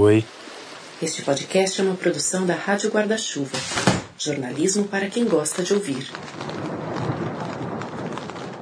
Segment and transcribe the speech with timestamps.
[0.00, 0.24] Oi.
[1.02, 3.58] Este podcast é uma produção da Rádio Guarda-Chuva.
[4.16, 6.08] Jornalismo para quem gosta de ouvir.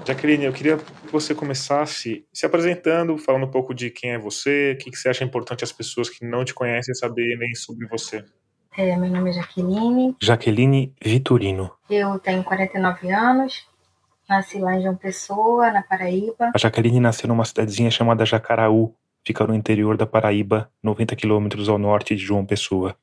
[0.06, 4.72] Jaqueline, eu queria que você começasse se apresentando, falando um pouco de quem é você,
[4.72, 8.24] o que você acha importante as pessoas que não te conhecem saberem sobre você.
[8.74, 10.16] É, meu nome é Jaqueline.
[10.18, 11.70] Jaqueline Vitorino.
[11.90, 13.66] Eu tenho 49 anos.
[14.26, 16.50] Nasci lá em João Pessoa, na Paraíba.
[16.54, 18.94] A Jaqueline nasceu numa cidadezinha chamada Jacaraú,
[19.26, 22.96] fica no interior da Paraíba, 90 quilômetros ao norte de João Pessoa.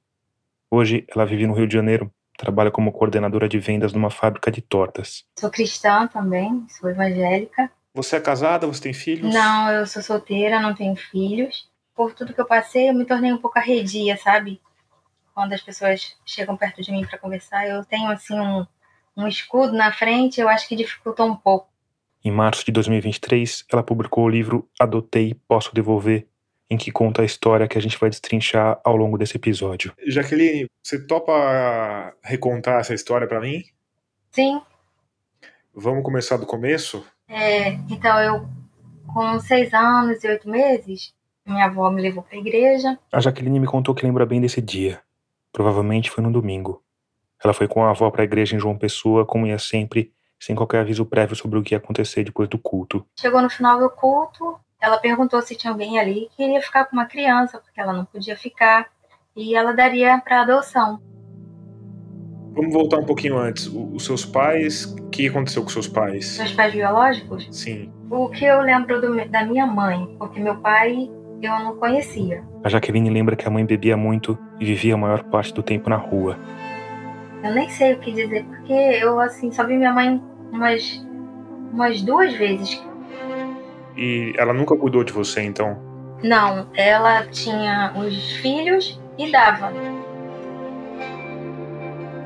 [0.72, 4.62] Hoje, ela vive no Rio de Janeiro, trabalha como coordenadora de vendas numa fábrica de
[4.62, 5.26] tortas.
[5.38, 7.70] Sou cristã também, sou evangélica.
[7.94, 8.66] Você é casada?
[8.66, 9.34] Você tem filhos?
[9.34, 11.70] Não, eu sou solteira, não tenho filhos.
[11.94, 14.62] Por tudo que eu passei, eu me tornei um pouco arredia, sabe?
[15.36, 18.66] Quando as pessoas chegam perto de mim para conversar, eu tenho assim um,
[19.18, 21.68] um escudo na frente, eu acho que dificultou um pouco.
[22.26, 26.26] Em março de 2023, ela publicou o livro Adotei, Posso Devolver,
[26.70, 29.94] em que conta a história que a gente vai destrinchar ao longo desse episódio.
[30.08, 33.62] Jaqueline, você topa recontar essa história para mim?
[34.32, 34.62] Sim.
[35.76, 37.06] Vamos começar do começo?
[37.28, 38.48] É, então eu,
[39.14, 41.14] com seis anos e oito meses,
[41.46, 42.98] minha avó me levou para a igreja.
[43.12, 45.02] A Jaqueline me contou que lembra bem desse dia.
[45.52, 46.82] Provavelmente foi no domingo.
[47.44, 50.14] Ela foi com a avó para a igreja em João Pessoa, como ia sempre,
[50.46, 53.06] sem qualquer aviso prévio sobre o que ia acontecer depois do culto.
[53.18, 56.98] Chegou no final do culto, ela perguntou se tinha alguém ali que queria ficar com
[56.98, 58.88] uma criança, porque ela não podia ficar,
[59.34, 61.00] e ela daria para adoção.
[62.54, 63.68] Vamos voltar um pouquinho antes.
[63.68, 66.38] Os seus pais, o que aconteceu com seus pais?
[66.38, 67.48] Meus pais biológicos?
[67.50, 67.92] Sim.
[68.12, 71.10] O que eu lembro do, da minha mãe, porque meu pai
[71.42, 72.44] eu não conhecia.
[72.64, 75.90] A Jaqueline lembra que a mãe bebia muito e vivia a maior parte do tempo
[75.90, 76.38] na rua.
[77.44, 80.22] Eu nem sei o que dizer, porque eu assim só vi minha mãe
[80.54, 81.06] umas,
[81.74, 82.82] umas duas vezes.
[83.98, 85.78] E ela nunca cuidou de você, então?
[86.24, 89.74] Não, ela tinha os filhos e dava.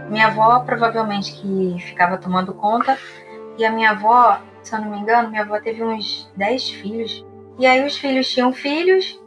[0.09, 2.97] Minha avó provavelmente que ficava tomando conta.
[3.57, 7.25] E a minha avó, se eu não me engano, minha avó teve uns 10 filhos.
[7.57, 9.19] E aí os filhos tinham filhos.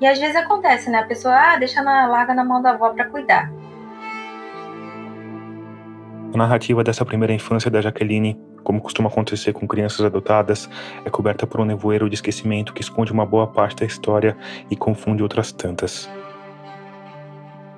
[0.00, 0.98] E às vezes acontece, né?
[0.98, 3.50] A pessoa, ah, deixa na, larga na mão da avó para cuidar.
[6.34, 10.68] A narrativa dessa primeira infância da Jaqueline, como costuma acontecer com crianças adotadas,
[11.04, 14.36] é coberta por um nevoeiro de esquecimento que esconde uma boa parte da história
[14.68, 16.10] e confunde outras tantas.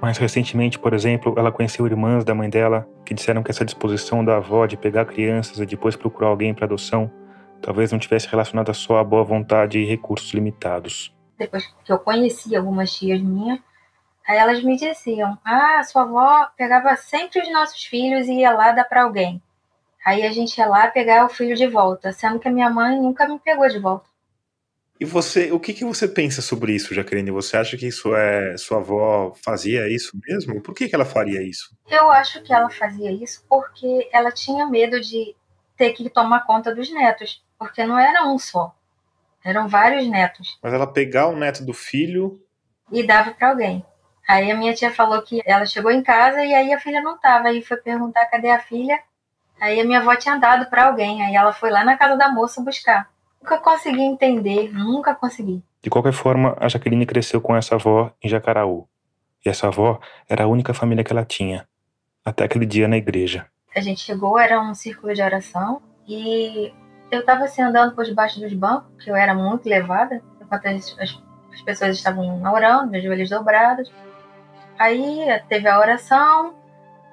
[0.00, 4.24] Mais recentemente, por exemplo, ela conheceu irmãs da mãe dela que disseram que essa disposição
[4.24, 7.10] da avó de pegar crianças e depois procurar alguém para adoção
[7.60, 11.14] talvez não tivesse relacionada só à boa vontade e recursos limitados.
[11.38, 13.60] Depois que eu conheci algumas tias minhas,
[14.26, 18.72] Aí elas me diziam: Ah, sua avó pegava sempre os nossos filhos e ia lá
[18.72, 19.40] dar para alguém.
[20.04, 23.00] Aí a gente ia lá pegar o filho de volta, sendo que a minha mãe
[23.00, 24.08] nunca me pegou de volta.
[24.98, 27.30] E você, o que, que você pensa sobre isso, Jaqueline?
[27.30, 30.62] Você acha que isso é sua avó fazia isso mesmo?
[30.62, 31.76] Por que, que ela faria isso?
[31.88, 35.34] Eu acho que ela fazia isso porque ela tinha medo de
[35.76, 38.74] ter que tomar conta dos netos, porque não era um só,
[39.44, 40.58] eram vários netos.
[40.62, 42.40] Mas ela pegar o neto do filho
[42.90, 43.84] e dava para alguém.
[44.28, 47.16] Aí a minha tia falou que ela chegou em casa e aí a filha não
[47.18, 47.48] tava.
[47.48, 48.98] Aí foi perguntar cadê a filha.
[49.60, 51.22] Aí a minha avó tinha dado para alguém.
[51.22, 53.08] Aí ela foi lá na casa da moça buscar.
[53.40, 55.62] Nunca consegui entender, nunca consegui.
[55.80, 58.88] De qualquer forma, a Jaqueline cresceu com essa avó em Jacaraú.
[59.44, 61.68] E essa avó era a única família que ela tinha.
[62.24, 63.46] Até aquele dia na igreja.
[63.74, 65.80] A gente chegou, era um círculo de oração.
[66.08, 66.72] E
[67.10, 70.96] eu tava assim andando por debaixo dos bancos, que eu era muito levada, enquanto as,
[70.98, 71.22] as,
[71.52, 73.92] as pessoas estavam orando, meus joelhos dobrados.
[74.78, 76.54] Aí teve a oração,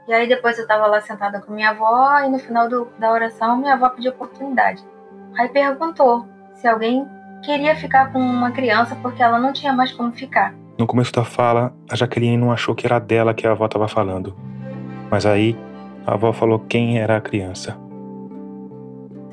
[0.08, 3.12] e aí depois eu estava lá sentada com minha avó, e no final do, da
[3.12, 4.84] oração minha avó pediu oportunidade.
[5.38, 7.08] Aí perguntou se alguém
[7.42, 10.54] queria ficar com uma criança porque ela não tinha mais como ficar.
[10.78, 13.88] No começo da fala, a Jaqueline não achou que era dela que a avó estava
[13.88, 14.36] falando.
[15.10, 15.58] Mas aí,
[16.06, 17.78] a avó falou quem era a criança.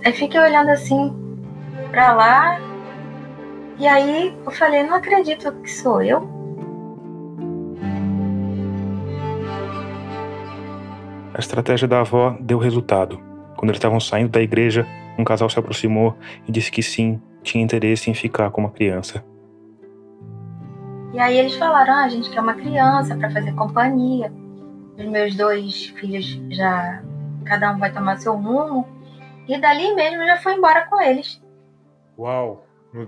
[0.05, 1.15] Aí fiquei olhando assim
[1.91, 2.59] pra lá,
[3.79, 6.40] e aí eu falei: não acredito que sou eu.
[11.41, 13.17] A estratégia da avó deu resultado.
[13.57, 14.87] Quando eles estavam saindo da igreja,
[15.19, 16.15] um casal se aproximou
[16.47, 19.25] e disse que sim, tinha interesse em ficar com uma criança.
[21.15, 24.31] E aí eles falaram: ah, a gente quer uma criança para fazer companhia.
[24.99, 27.03] Os meus dois filhos já.
[27.47, 28.87] Cada um vai tomar seu rumo.
[29.49, 31.43] E dali mesmo já foi embora com eles.
[32.19, 32.67] Uau!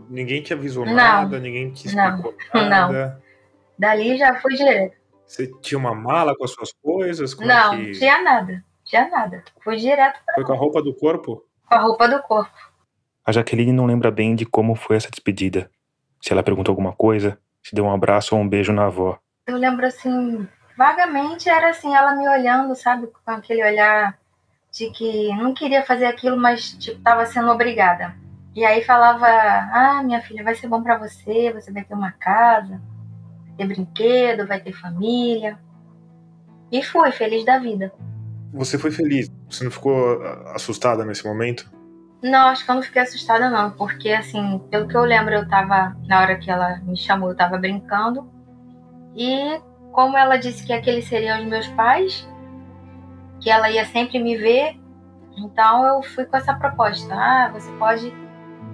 [0.08, 3.06] Ninguém te avisou não, nada, ninguém te explicou não, nada.
[3.08, 3.22] Não.
[3.78, 5.01] Dali já foi direto.
[5.32, 7.32] Você tinha uma mala com as suas coisas?
[7.32, 7.92] Como não, é que...
[7.92, 8.62] tinha nada.
[8.84, 9.42] Tinha nada.
[9.64, 10.20] Fui direto.
[10.26, 11.42] Pra foi com a roupa do corpo?
[11.66, 12.52] Com a roupa do corpo.
[13.24, 15.70] A Jaqueline não lembra bem de como foi essa despedida.
[16.20, 19.18] Se ela perguntou alguma coisa, Se deu um abraço ou um beijo na avó.
[19.46, 20.46] Eu lembro assim,
[20.76, 24.18] vagamente era assim, ela me olhando, sabe, com aquele olhar
[24.70, 28.14] de que não queria fazer aquilo, mas tipo, estava sendo obrigada.
[28.54, 32.10] E aí falava: "Ah, minha filha, vai ser bom para você, você vai ter uma
[32.12, 32.82] casa,
[33.66, 35.58] ter brinquedo, vai ter família".
[36.70, 37.92] E fui feliz da vida.
[38.52, 39.30] Você foi feliz?
[39.48, 41.70] Você não ficou ah, assustada nesse momento?
[42.22, 45.48] Não, acho que eu não fiquei assustada não, porque assim, pelo que eu lembro, eu
[45.48, 48.30] tava na hora que ela me chamou, eu tava brincando.
[49.16, 49.60] E
[49.90, 52.26] como ela disse que aqueles seriam os meus pais,
[53.40, 54.78] que ela ia sempre me ver,
[55.36, 57.12] então eu fui com essa proposta.
[57.12, 58.12] Ah, você pode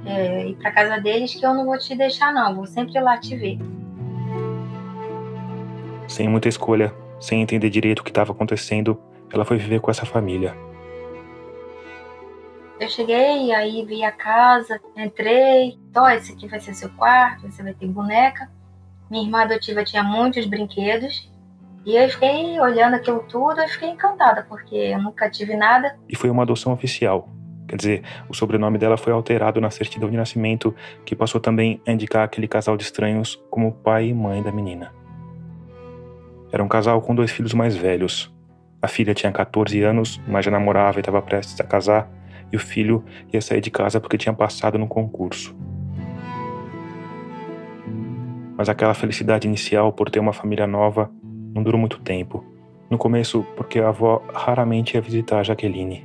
[0.05, 3.17] é, ir para casa deles que eu não vou te deixar não, vou sempre lá
[3.19, 3.59] te ver.
[6.09, 8.99] Sem muita escolha, sem entender direito o que estava acontecendo,
[9.33, 10.57] ela foi viver com essa família.
[12.81, 17.63] Eu cheguei, aí vi a casa, entrei, então esse aqui vai ser seu quarto, você
[17.63, 18.49] vai ter boneca.
[19.11, 21.31] Minha irmã adotiva tinha muitos brinquedos.
[21.85, 25.99] E eu fiquei olhando aquilo tudo, eu fiquei encantada, porque eu nunca tive nada.
[26.09, 27.29] E foi uma adoção oficial.
[27.67, 30.75] Quer dizer, o sobrenome dela foi alterado na certidão de nascimento,
[31.05, 34.98] que passou também a indicar aquele casal de estranhos como pai e mãe da menina.
[36.53, 38.35] Era um casal com dois filhos mais velhos.
[38.81, 42.09] A filha tinha 14 anos, mas já namorava e estava prestes a casar,
[42.53, 45.55] e o filho ia sair de casa porque tinha passado no concurso
[48.59, 51.09] mas aquela felicidade inicial por ter uma família nova
[51.55, 52.45] não durou muito tempo.
[52.91, 56.05] No começo, porque a avó raramente ia visitar a Jaqueline.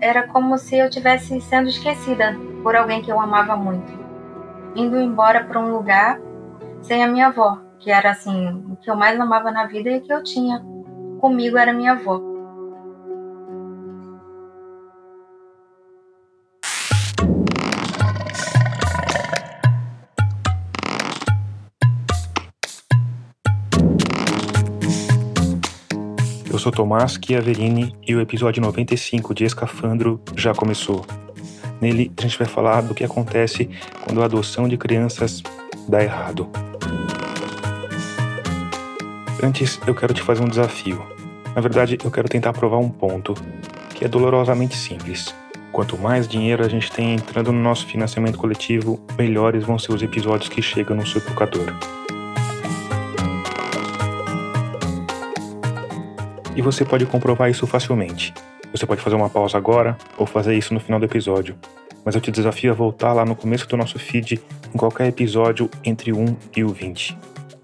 [0.00, 3.92] Era como se eu tivesse sendo esquecida por alguém que eu amava muito.
[4.74, 6.18] Indo embora para um lugar
[6.80, 10.00] sem a minha avó, que era assim, o que eu mais amava na vida e
[10.00, 10.62] que eu tinha
[11.20, 12.30] comigo era minha avó.
[26.60, 31.06] sou Tomás Chiaverini e o episódio 95 de Escafandro já começou.
[31.80, 33.70] Nele, a gente vai falar do que acontece
[34.04, 35.42] quando a adoção de crianças
[35.88, 36.46] dá errado.
[39.42, 41.02] Antes, eu quero te fazer um desafio.
[41.54, 43.32] Na verdade, eu quero tentar provar um ponto,
[43.94, 45.34] que é dolorosamente simples.
[45.72, 50.02] Quanto mais dinheiro a gente tem entrando no nosso financiamento coletivo, melhores vão ser os
[50.02, 51.72] episódios que chegam no seu tocador.
[56.54, 58.34] E você pode comprovar isso facilmente.
[58.72, 61.56] Você pode fazer uma pausa agora ou fazer isso no final do episódio.
[62.04, 64.38] Mas eu te desafio a voltar lá no começo do nosso feed
[64.74, 67.16] em qualquer episódio entre 1 e o 20.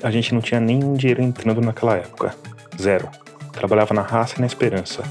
[0.02, 2.34] A gente não tinha nenhum dinheiro entrando naquela época.
[2.80, 3.08] Zero.
[3.52, 5.02] Trabalhava na raça e na esperança.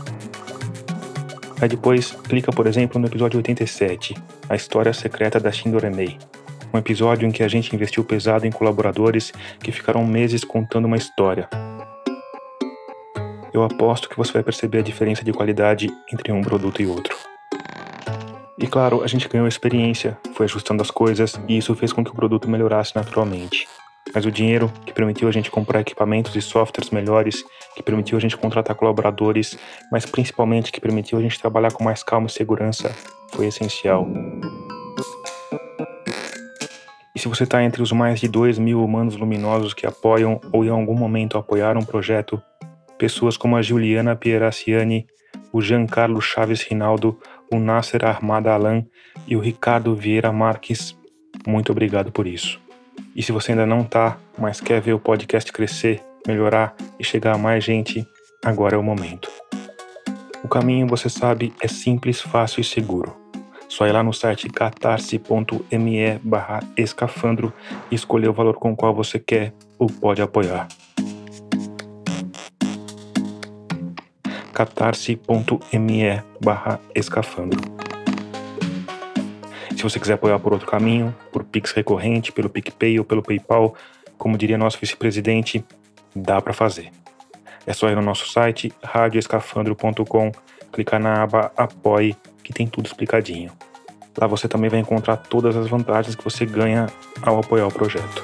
[1.62, 4.16] Aí depois, clica por exemplo no episódio 87,
[4.50, 6.18] A História Secreta da Shindoremei.
[6.74, 10.98] Um episódio em que a gente investiu pesado em colaboradores que ficaram meses contando uma
[10.98, 11.48] história,
[13.56, 17.16] eu aposto que você vai perceber a diferença de qualidade entre um produto e outro.
[18.60, 22.12] E claro, a gente ganhou experiência, foi ajustando as coisas e isso fez com que
[22.12, 23.66] o produto melhorasse naturalmente.
[24.16, 27.44] Mas o dinheiro que permitiu a gente comprar equipamentos e softwares melhores,
[27.76, 29.60] que permitiu a gente contratar colaboradores,
[29.92, 32.96] mas principalmente que permitiu a gente trabalhar com mais calma e segurança,
[33.34, 34.08] foi essencial.
[37.14, 40.64] E se você está entre os mais de 2 mil humanos luminosos que apoiam ou
[40.64, 42.42] em algum momento apoiaram um projeto,
[42.98, 45.08] pessoas como a Juliana Pieraciani,
[45.52, 47.20] o Giancarlo Chaves Rinaldo,
[47.52, 48.86] o Nasser Armada Alan
[49.28, 50.98] e o Ricardo Vieira Marques.
[51.46, 52.65] Muito obrigado por isso.
[53.16, 57.36] E se você ainda não está, mas quer ver o podcast crescer, melhorar e chegar
[57.36, 58.06] a mais gente,
[58.44, 59.30] agora é o momento.
[60.44, 63.16] O caminho, você sabe, é simples, fácil e seguro.
[63.68, 67.52] Só ir lá no site catarse.me barra escafandro
[67.90, 70.68] e escolher o valor com o qual você quer ou pode apoiar.
[74.56, 77.85] catarse.me barra escafandro.
[79.76, 83.76] Se você quiser apoiar por outro caminho, por Pix recorrente, pelo PicPay ou pelo PayPal,
[84.18, 85.64] como diria nosso vice-presidente,
[86.16, 86.92] dá para fazer.
[87.68, 90.32] É só ir no nosso site radioescafandro.com,
[90.72, 93.52] clicar na aba Apoie, que tem tudo explicadinho.
[94.18, 96.88] Lá você também vai encontrar todas as vantagens que você ganha
[97.22, 98.24] ao apoiar o projeto.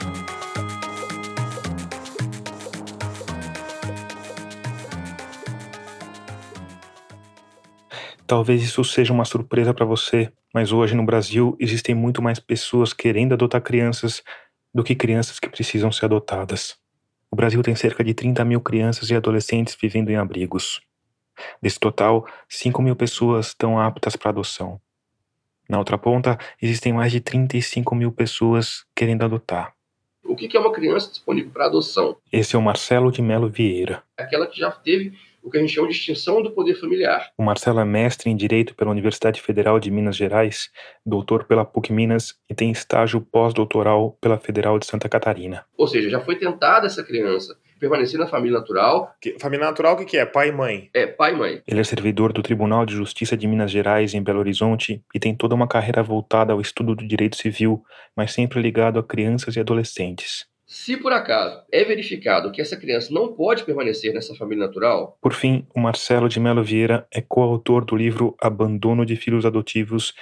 [8.32, 12.94] Talvez isso seja uma surpresa para você, mas hoje no Brasil existem muito mais pessoas
[12.94, 14.24] querendo adotar crianças
[14.74, 16.78] do que crianças que precisam ser adotadas.
[17.30, 20.80] O Brasil tem cerca de 30 mil crianças e adolescentes vivendo em abrigos.
[21.62, 24.80] Desse total, 5 mil pessoas estão aptas para adoção.
[25.68, 29.74] Na outra ponta, existem mais de 35 mil pessoas querendo adotar.
[30.24, 32.16] O que é uma criança disponível para adoção?
[32.32, 34.02] Esse é o Marcelo de Melo Vieira.
[34.18, 37.32] Aquela que já teve o que a gente chama de extinção do poder familiar.
[37.38, 40.70] O Marcelo é mestre em Direito pela Universidade Federal de Minas Gerais,
[41.06, 45.66] doutor pela PUC Minas e tem estágio pós-doutoral pela Federal de Santa Catarina.
[45.78, 49.12] Ou seja, já foi tentada essa criança permanecer na família natural.
[49.20, 50.24] Que- família natural, o que, que é?
[50.24, 50.90] Pai e mãe.
[50.94, 51.62] É pai e mãe.
[51.68, 55.36] Ele é servidor do Tribunal de Justiça de Minas Gerais, em Belo Horizonte, e tem
[55.36, 57.84] toda uma carreira voltada ao estudo do direito civil,
[58.16, 60.46] mas sempre ligado a crianças e adolescentes.
[60.74, 65.34] Se por acaso é verificado que essa criança não pode permanecer nessa família natural, Por
[65.34, 70.14] fim, o Marcelo de Melo Vieira é coautor do livro Abandono de Filhos Adotivos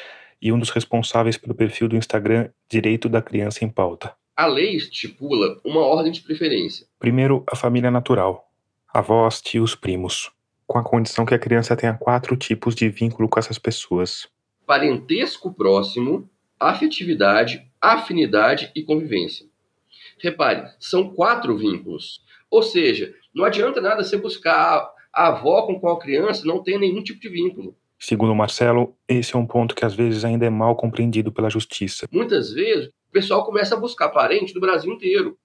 [0.42, 4.16] e um dos responsáveis pelo perfil do Instagram Direito da Criança em Pauta.
[4.36, 6.88] a lei estipula uma ordem de preferência.
[6.98, 8.50] Primeiro, a família natural:
[8.92, 10.32] avós, tios, primos,
[10.66, 14.28] com a condição que a criança tenha quatro tipos de vínculo com essas pessoas.
[14.66, 16.28] Parentesco próximo,
[16.60, 19.49] afetividade, afinidade e convivência.
[20.22, 22.22] Repare, são quatro vínculos.
[22.50, 26.78] Ou seja, não adianta nada você buscar a avó com qual a criança não tem
[26.78, 27.76] nenhum tipo de vínculo.
[27.98, 32.08] Segundo Marcelo, esse é um ponto que às vezes ainda é mal compreendido pela justiça.
[32.12, 35.38] Muitas vezes, o pessoal começa a buscar parente do Brasil inteiro.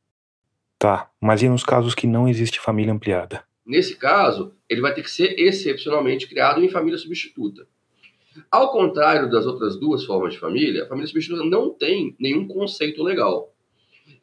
[0.79, 3.45] Tá, mas e nos casos que não existe família ampliada?
[3.67, 7.67] Nesse caso, ele vai ter que ser excepcionalmente criado em família substituta.
[8.51, 13.03] Ao contrário das outras duas formas de família, a família substituta não tem nenhum conceito
[13.03, 13.54] legal.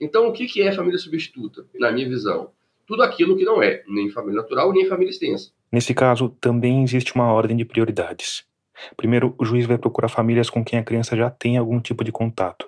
[0.01, 2.50] Então, o que é família substituta, na minha visão?
[2.88, 5.51] Tudo aquilo que não é nem família natural nem família extensa.
[5.72, 8.43] Nesse caso, também existe uma ordem de prioridades.
[8.98, 12.12] Primeiro, o juiz vai procurar famílias com quem a criança já tem algum tipo de
[12.12, 12.67] contato: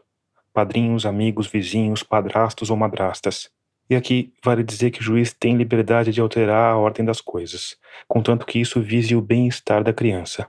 [0.53, 3.49] padrinhos, amigos, vizinhos, padrastos ou madrastas.
[3.89, 7.75] E aqui vale dizer que o juiz tem liberdade de alterar a ordem das coisas,
[8.07, 10.47] contanto que isso vise o bem-estar da criança.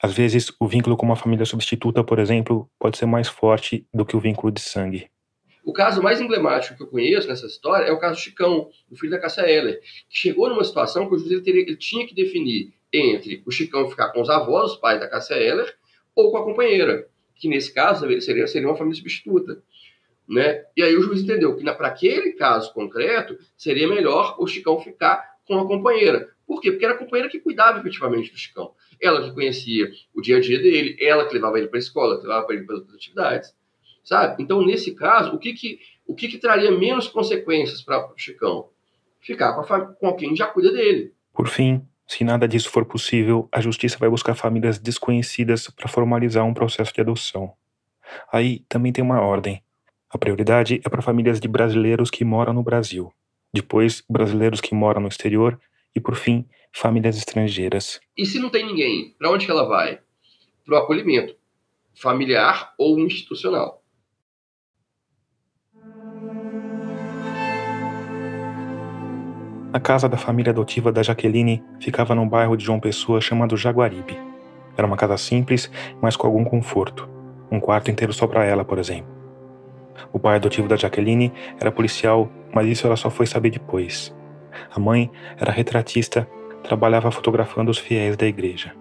[0.00, 4.04] Às vezes, o vínculo com uma família substituta, por exemplo, pode ser mais forte do
[4.04, 5.10] que o vínculo de sangue.
[5.64, 9.10] O caso mais emblemático que eu conheço nessa história é o caso Chicão, o filho
[9.10, 12.14] da Cássia Eller, que chegou numa situação que o juiz ele teria- ele tinha que
[12.14, 15.74] definir entre o Chicão ficar com os avós, os pais da Cássia Eller,
[16.14, 19.62] ou com a companheira, que nesse caso seria, seria uma família substituta.
[20.26, 20.64] Né?
[20.76, 25.36] E aí o juiz entendeu que para aquele caso concreto seria melhor o Chicão ficar
[25.46, 26.28] com a companheira.
[26.46, 26.70] Por quê?
[26.70, 28.74] Porque era a companheira que cuidava efetivamente do Chicão.
[29.00, 32.16] Ela que conhecia o dia a dia dele, ela que levava ele para a escola,
[32.16, 33.54] que levava ele para outras atividades.
[34.08, 34.42] Sabe?
[34.42, 38.70] Então, nesse caso, o que, que, o que, que traria menos consequências para o Chicão?
[39.20, 41.12] Ficar com, a com quem já cuida dele.
[41.34, 46.42] Por fim, se nada disso for possível, a justiça vai buscar famílias desconhecidas para formalizar
[46.46, 47.52] um processo de adoção.
[48.32, 49.62] Aí também tem uma ordem.
[50.08, 53.12] A prioridade é para famílias de brasileiros que moram no Brasil.
[53.52, 55.60] Depois, brasileiros que moram no exterior.
[55.94, 58.00] E, por fim, famílias estrangeiras.
[58.16, 60.00] E se não tem ninguém, para onde que ela vai?
[60.64, 61.36] Para o acolhimento
[61.94, 63.82] familiar ou institucional.
[69.70, 74.18] A casa da família adotiva da Jaqueline ficava num bairro de João Pessoa chamado Jaguaribe.
[74.74, 75.70] Era uma casa simples,
[76.00, 77.06] mas com algum conforto.
[77.52, 79.14] Um quarto inteiro só para ela, por exemplo.
[80.10, 84.14] O pai adotivo da Jaqueline era policial, mas isso ela só foi saber depois.
[84.74, 86.26] A mãe era retratista,
[86.62, 88.72] trabalhava fotografando os fiéis da igreja.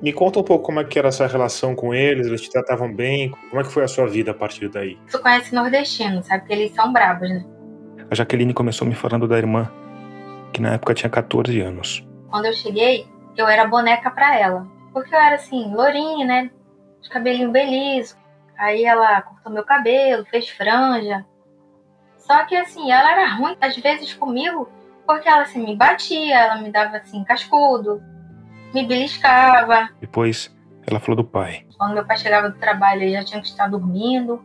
[0.00, 2.94] Me conta um pouco como é que era essa relação com eles, eles te tratavam
[2.94, 4.96] bem, como é que foi a sua vida a partir daí?
[5.10, 7.44] Tu conhece nordestino, sabe que eles são brabos, né?
[8.08, 9.68] A Jaqueline começou me falando da irmã,
[10.52, 12.06] que na época tinha 14 anos.
[12.30, 14.66] Quando eu cheguei, eu era boneca pra ela.
[14.92, 16.50] Porque eu era assim, lourinha, né?
[17.00, 18.16] De cabelinho beliso.
[18.56, 21.24] Aí ela cortou meu cabelo, fez franja.
[22.16, 24.68] Só que assim, ela era ruim às vezes comigo,
[25.06, 28.02] porque ela assim me batia, ela me dava assim cascudo,
[28.74, 29.88] me beliscava.
[30.00, 30.54] Depois,
[30.86, 31.64] ela falou do pai.
[31.78, 34.44] Quando meu pai chegava do trabalho, ele já tinha que estar dormindo,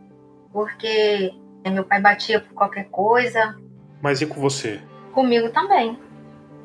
[0.52, 1.34] porque
[1.66, 3.56] meu pai batia por qualquer coisa.
[4.00, 4.80] Mas e com você?
[5.14, 5.98] Comigo também.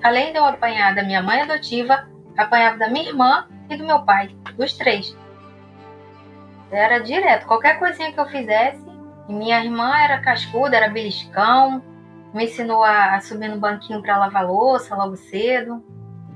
[0.02, 4.02] Além de eu apanhar da minha mãe adotiva, apanhava da minha irmã e do meu
[4.04, 5.16] pai, dos três.
[6.72, 8.84] Era direto, qualquer coisinha que eu fizesse.
[9.28, 11.84] E minha irmã era cascuda, era beliscão,
[12.34, 15.84] me ensinou a subir no banquinho para lavar louça logo cedo,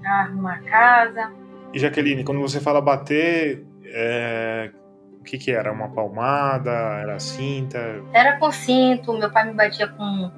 [0.05, 1.32] a arrumar a casa.
[1.74, 4.72] E Jaqueline, quando você fala bater, é,
[5.20, 5.72] o que que era?
[5.72, 6.70] Uma palmada?
[6.70, 7.79] Era cinta?
[8.12, 10.32] Era com cinto, meu pai me batia com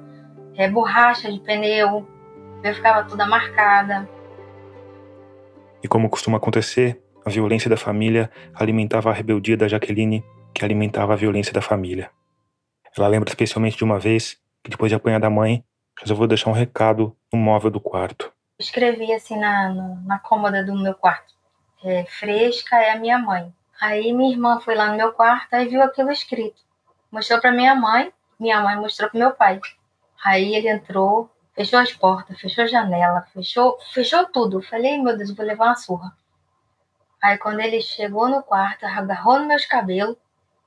[0.56, 2.06] é, borracha de pneu,
[2.62, 4.08] eu ficava toda marcada.
[5.82, 11.12] E como costuma acontecer, a violência da família alimentava a rebeldia da Jaqueline, que alimentava
[11.12, 12.10] a violência da família.
[12.96, 15.62] Ela lembra especialmente de uma vez que, depois de apanhar da mãe,
[16.00, 18.32] resolveu deixar um recado no móvel do quarto.
[18.58, 19.74] Escrevi assim na,
[20.06, 21.34] na, cômoda do meu quarto:
[21.84, 23.52] é, Fresca é a minha mãe.
[23.78, 26.62] Aí minha irmã foi lá no meu quarto e viu aquilo escrito.
[27.12, 29.60] Mostrou para minha mãe minha mãe mostrou pro meu pai.
[30.24, 34.62] Aí ele entrou, fechou as portas, fechou a janela, fechou, fechou tudo.
[34.62, 36.12] Falei, meu Deus, vou levar uma surra.
[37.22, 40.16] Aí quando ele chegou no quarto, agarrou nos meus cabelos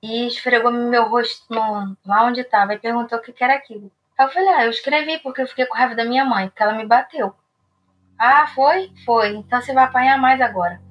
[0.01, 3.91] e esfregou meu rosto no, lá onde estava e perguntou o que, que era aquilo.
[4.17, 6.63] Aí eu falei, ah, eu escrevi porque eu fiquei com raiva da minha mãe, porque
[6.63, 7.33] ela me bateu.
[8.17, 8.91] Ah, foi?
[9.05, 9.35] Foi.
[9.35, 10.81] Então você vai apanhar mais agora.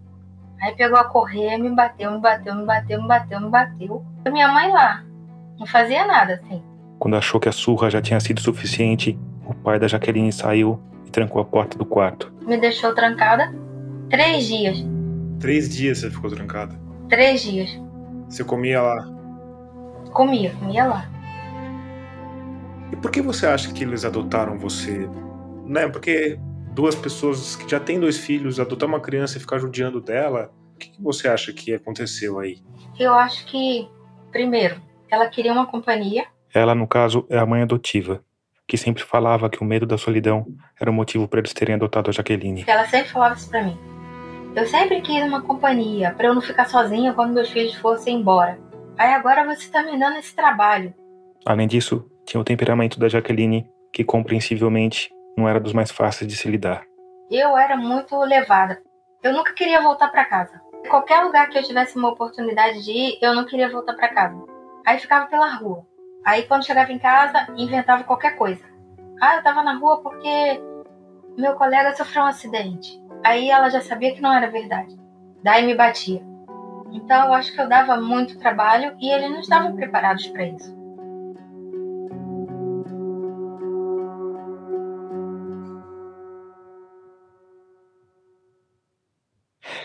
[0.62, 4.04] Aí pegou a correr, me bateu, me bateu, me bateu, me bateu, me bateu.
[4.24, 5.04] E minha mãe lá.
[5.58, 6.64] Não fazia nada, assim.
[6.99, 11.11] Quando achou que a surra já tinha sido suficiente, o pai da Jaqueline saiu e
[11.11, 12.33] trancou a porta do quarto.
[12.43, 13.55] Me deixou trancada
[14.11, 14.85] três dias.
[15.38, 16.78] Três dias você ficou trancada?
[17.09, 17.71] Três dias.
[18.28, 19.09] Você comia lá?
[20.12, 21.09] Comia, comia lá.
[22.93, 25.09] E por que você acha que eles adotaram você?
[25.67, 25.87] Né?
[25.88, 26.38] Porque
[26.73, 30.78] duas pessoas que já têm dois filhos, adotar uma criança e ficar judiando dela, o
[30.78, 32.59] que você acha que aconteceu aí?
[32.99, 33.88] Eu acho que,
[34.33, 36.26] primeiro, ela queria uma companhia.
[36.52, 38.23] Ela, no caso, é a mãe adotiva,
[38.67, 40.47] que sempre falava que o medo da solidão
[40.81, 42.64] era o motivo para eles terem adotado a Jaqueline.
[42.67, 43.78] Ela sempre falava isso pra mim.
[44.55, 48.59] Eu sempre quis uma companhia, para eu não ficar sozinha quando meus filhos fossem embora.
[48.97, 50.93] Aí agora você tá me dando esse trabalho.
[51.47, 56.37] Além disso, tinha o temperamento da Jaqueline, que compreensivelmente não era dos mais fáceis de
[56.37, 56.83] se lidar.
[57.31, 58.83] Eu era muito levada.
[59.23, 60.61] Eu nunca queria voltar para casa.
[60.88, 64.43] Qualquer lugar que eu tivesse uma oportunidade de ir, eu não queria voltar para casa.
[64.87, 65.87] Aí ficava pela rua.
[66.25, 68.62] Aí quando chegava em casa, inventava qualquer coisa.
[69.20, 70.60] Ah, eu tava na rua porque
[71.37, 73.00] meu colega sofreu um acidente.
[73.25, 74.96] Aí ela já sabia que não era verdade.
[75.42, 76.22] Daí me batia.
[76.92, 80.76] Então eu acho que eu dava muito trabalho e eles não estavam preparados para isso.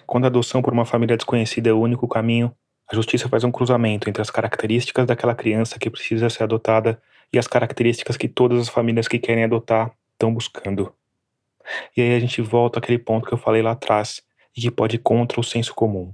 [0.06, 2.56] Quando a adoção por uma família desconhecida é o único caminho,
[2.92, 7.40] a justiça faz um cruzamento entre as características daquela criança que precisa ser adotada e
[7.40, 10.94] as características que todas as famílias que querem adotar estão buscando.
[11.96, 14.22] E aí a gente volta àquele ponto que eu falei lá atrás
[14.56, 16.14] e que pode ir contra o senso comum.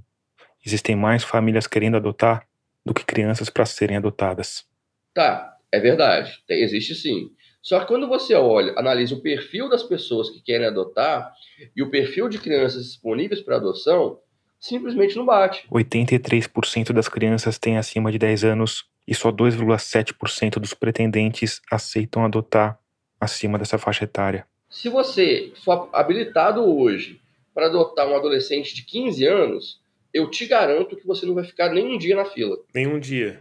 [0.64, 2.46] Existem mais famílias querendo adotar
[2.84, 4.64] do que crianças para serem adotadas.
[5.12, 6.42] Tá, é verdade.
[6.48, 7.30] Existe sim.
[7.62, 11.32] Só que quando você olha, analisa o perfil das pessoas que querem adotar
[11.76, 14.18] e o perfil de crianças disponíveis para adoção,
[14.60, 15.66] simplesmente não bate.
[15.70, 22.78] 83% das crianças têm acima de 10 anos e só 2,7% dos pretendentes aceitam adotar
[23.18, 24.46] acima dessa faixa etária.
[24.68, 27.20] Se você for habilitado hoje
[27.52, 29.80] para adotar um adolescente de 15 anos,
[30.14, 32.56] eu te garanto que você não vai ficar nem um dia na fila.
[32.72, 33.40] Nenhum dia.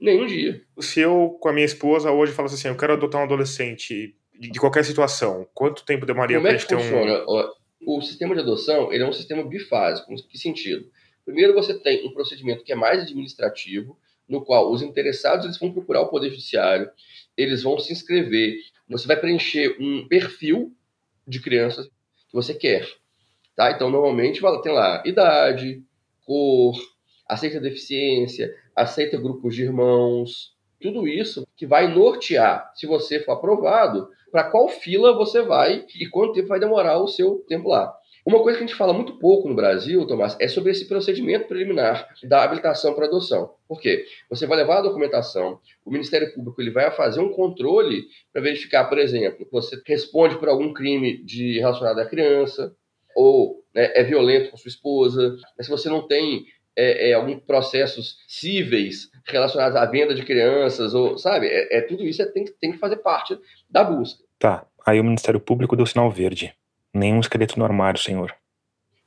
[0.00, 0.62] Nenhum dia.
[0.80, 4.58] Se eu, com a minha esposa, hoje falasse assim, eu quero adotar um adolescente de
[4.58, 7.24] qualquer situação, quanto tempo demoraria para a gente ter funciona?
[7.86, 10.12] O sistema de adoção ele é um sistema bifásico.
[10.12, 10.90] Em que sentido?
[11.24, 15.72] Primeiro, você tem um procedimento que é mais administrativo, no qual os interessados eles vão
[15.72, 16.90] procurar o Poder Judiciário,
[17.36, 18.56] eles vão se inscrever,
[18.88, 20.74] você vai preencher um perfil
[21.26, 22.88] de crianças que você quer.
[23.54, 23.70] Tá?
[23.70, 25.82] Então, normalmente tem lá idade,
[26.24, 26.74] cor,
[27.28, 34.08] aceita deficiência, aceita grupos de irmãos, tudo isso que vai nortear, se você for aprovado,
[34.32, 37.96] para qual fila você vai e quanto tempo vai demorar o seu tempo lá.
[38.26, 41.46] Uma coisa que a gente fala muito pouco no Brasil, Tomás, é sobre esse procedimento
[41.46, 43.54] preliminar da habilitação para adoção.
[43.68, 44.04] Por quê?
[44.28, 48.88] Você vai levar a documentação, o Ministério Público ele vai fazer um controle para verificar,
[48.88, 52.74] por exemplo, você responde por algum crime de relacionado à criança,
[53.14, 56.44] ou né, é violento com sua esposa, se você não tem
[56.76, 61.46] é, é, alguns processos cíveis relacionados à venda de crianças, ou sabe?
[61.46, 63.38] É, é tudo isso é, tem, tem que fazer parte
[63.70, 64.22] da busca.
[64.38, 64.66] Tá.
[64.84, 66.54] Aí o Ministério Público deu sinal verde.
[66.92, 68.34] Nenhum esqueleto no armário, senhor.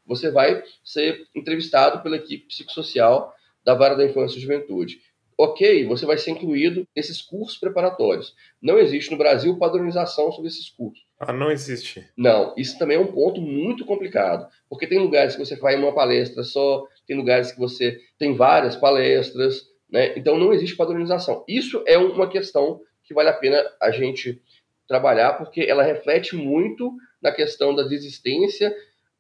[0.06, 3.34] Você vai ser entrevistado pela equipe psicossocial
[3.66, 5.00] da Vara da Infância e Juventude.
[5.38, 8.34] Ok, você vai ser incluído nesses cursos preparatórios.
[8.62, 11.06] Não existe no Brasil padronização sobre esses cursos.
[11.20, 12.08] Ah, não existe.
[12.16, 15.80] Não, isso também é um ponto muito complicado, porque tem lugares que você vai em
[15.80, 20.18] uma palestra só, tem lugares que você tem várias palestras, né?
[20.18, 21.44] Então não existe padronização.
[21.48, 24.42] Isso é uma questão que vale a pena a gente
[24.88, 26.92] trabalhar, porque ela reflete muito
[27.22, 28.76] na questão da desistência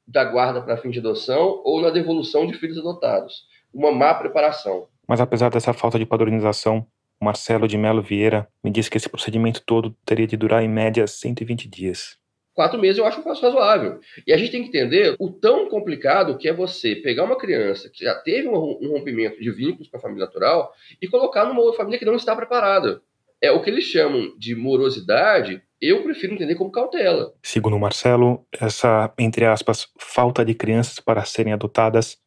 [0.07, 3.45] da guarda para fim de adoção ou na devolução de filhos adotados.
[3.73, 4.87] Uma má preparação.
[5.07, 6.85] Mas apesar dessa falta de padronização,
[7.21, 11.07] Marcelo de Melo Vieira me disse que esse procedimento todo teria de durar em média
[11.07, 12.17] 120 dias.
[12.55, 13.99] Quatro meses eu acho um prazo razoável.
[14.25, 17.89] E a gente tem que entender o tão complicado que é você pegar uma criança
[17.93, 21.79] que já teve um rompimento de vínculos com a família natural e colocar numa outra
[21.79, 23.01] família que não está preparada.
[23.41, 27.33] É o que eles chamam de morosidade, eu prefiro entender como cautela.
[27.43, 32.17] Segundo Marcelo, essa, entre aspas, falta de crianças para serem adotadas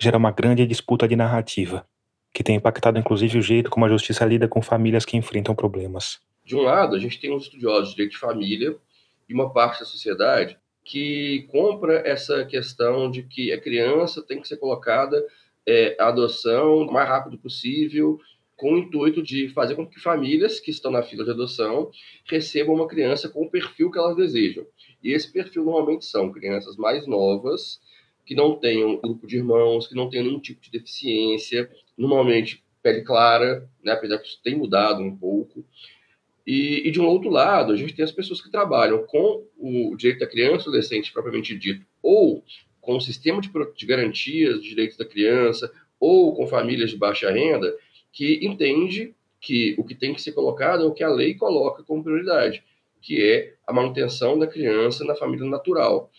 [0.00, 1.86] gera uma grande disputa de narrativa.
[2.32, 6.18] que tem impactado inclusive o jeito como a justiça lida com famílias que enfrentam problemas.
[6.44, 8.76] De um lado, a gente tem os estudiosos de direito de família
[9.28, 14.46] e uma parte da sociedade que compra essa questão de que a criança tem que
[14.46, 15.24] ser colocada
[15.66, 18.18] é, à adoção o mais rápido possível,
[18.56, 21.90] com o intuito de fazer com que famílias que estão na fila de adoção
[22.28, 24.66] recebam uma criança com o perfil que elas desejam.
[25.02, 27.80] E esse perfil normalmente são crianças mais novas,
[28.24, 33.02] que não tenham grupo de irmãos, que não tenham nenhum tipo de deficiência, normalmente pele
[33.02, 35.64] clara, né, apesar que isso tem mudado um pouco.
[36.46, 39.96] E, e, de um outro lado, a gente tem as pessoas que trabalham com o
[39.96, 42.44] direito da criança e adolescente propriamente dito, ou
[42.80, 43.50] com o sistema de,
[43.86, 47.74] garantias de direitos da criança, ou com famílias de baixa renda,
[48.12, 51.82] que entende que o que tem que ser colocado é o que a lei coloca
[51.82, 52.62] como prioridade,
[53.00, 56.10] que é a manutenção da criança na família natural.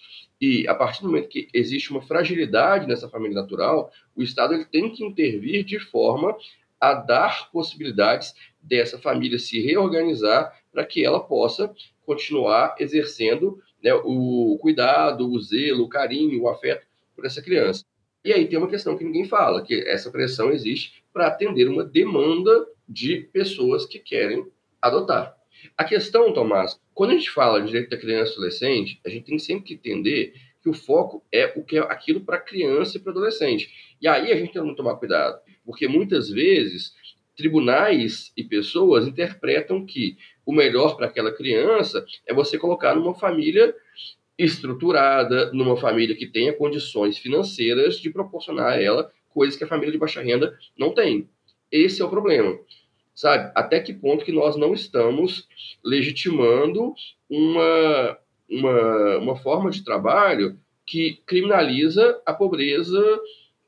[0.42, 4.66] E a partir do momento que existe uma fragilidade nessa família natural, o Estado ele
[4.66, 6.36] tem que intervir de forma
[6.80, 8.36] a dar possibilidades
[8.66, 11.74] dessa família se reorganizar para que ela possa
[12.06, 17.86] continuar exercendo né, o cuidado, o zelo, o carinho, o afeto por essa criança.
[18.24, 21.84] E aí tem uma questão que ninguém fala, que essa pressão existe para atender uma
[21.84, 24.48] demanda de pessoas que querem
[24.82, 25.36] adotar.
[25.78, 29.26] A questão, Tomás, quando a gente fala de direito da criança e adolescente, a gente
[29.26, 33.00] tem sempre que entender que o foco é o que é aquilo para criança e
[33.00, 33.70] para adolescente.
[34.02, 36.94] E aí a gente tem que tomar cuidado, porque muitas vezes
[37.36, 43.76] tribunais e pessoas interpretam que o melhor para aquela criança é você colocar numa família
[44.38, 49.92] estruturada, numa família que tenha condições financeiras de proporcionar a ela coisas que a família
[49.92, 51.30] de baixa renda não tem.
[51.72, 52.58] Esse é o problema.
[53.14, 53.52] Sabe?
[53.56, 55.48] Até que ponto que nós não estamos
[55.84, 56.94] legitimando
[57.30, 58.18] uma,
[58.50, 63.02] uma, uma forma de trabalho que criminaliza a pobreza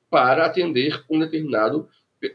[0.09, 1.89] para atender um determinado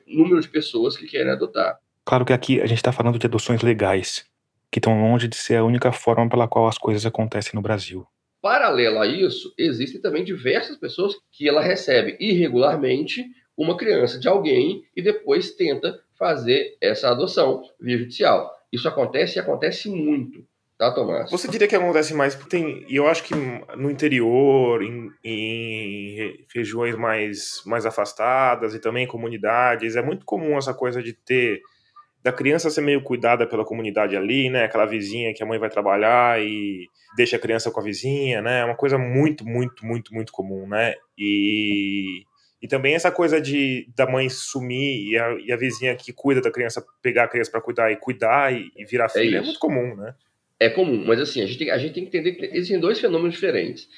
[0.06, 1.78] número de pessoas que querem adotar.
[2.04, 4.24] Claro que aqui a gente está falando de adoções legais,
[4.70, 8.06] que estão longe de ser a única forma pela qual as coisas acontecem no Brasil.
[8.40, 13.24] Paralelo a isso, existem também diversas pessoas que ela recebe irregularmente
[13.56, 18.50] uma criança de alguém e depois tenta fazer essa adoção via judicial.
[18.72, 20.44] Isso acontece e acontece muito.
[20.82, 21.30] Tá, Tomás?
[21.30, 22.84] Você diria que acontece mais porque tem.
[22.88, 23.32] E eu acho que
[23.76, 30.58] no interior, em, em, regiões mais, mais afastadas e também em comunidades, é muito comum
[30.58, 31.60] essa coisa de ter.
[32.20, 34.64] Da criança ser meio cuidada pela comunidade ali, né?
[34.64, 38.62] Aquela vizinha que a mãe vai trabalhar e deixa a criança com a vizinha, né?
[38.62, 40.96] É uma coisa muito, muito, muito, muito comum, né?
[41.16, 42.24] E,
[42.60, 46.40] e também essa coisa de da mãe sumir e a, e a vizinha que cuida
[46.40, 49.38] da criança pegar a criança para cuidar e cuidar e, e virar é filha é,
[49.38, 50.12] é muito comum, né?
[50.62, 53.00] É comum, mas assim, a gente, tem, a gente tem que entender que existem dois
[53.00, 53.88] fenômenos diferentes.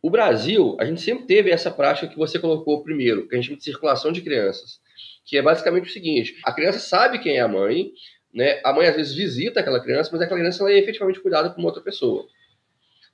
[0.00, 3.46] O Brasil, a gente sempre teve essa prática que você colocou primeiro, que a gente
[3.46, 4.80] chama de circulação de crianças,
[5.24, 7.92] que é basicamente o seguinte: a criança sabe quem é a mãe,
[8.34, 8.60] né?
[8.64, 11.58] A mãe às vezes visita aquela criança, mas aquela criança ela é efetivamente cuidada por
[11.58, 12.26] uma outra pessoa.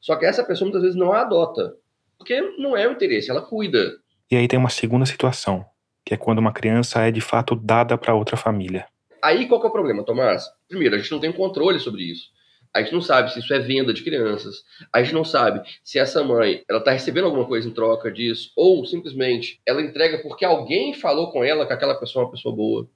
[0.01, 1.75] Só que essa pessoa muitas vezes não a adota,
[2.17, 3.99] porque não é o interesse, ela cuida.
[4.31, 5.67] E aí tem uma segunda situação,
[6.05, 8.87] que é quando uma criança é de fato dada para outra família.
[9.23, 10.45] Aí qual que é o problema, Tomás?
[10.69, 12.31] Primeiro, a gente não tem controle sobre isso.
[12.75, 14.63] A gente não sabe se isso é venda de crianças.
[14.93, 18.53] A gente não sabe se essa mãe ela está recebendo alguma coisa em troca disso
[18.57, 22.55] ou simplesmente ela entrega porque alguém falou com ela que aquela pessoa é uma pessoa
[22.55, 22.89] boa,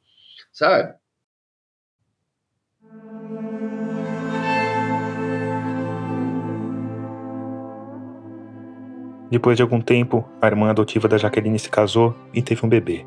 [0.52, 0.94] sabe?
[9.30, 13.06] Depois de algum tempo, a irmã adotiva da Jaqueline se casou e teve um bebê.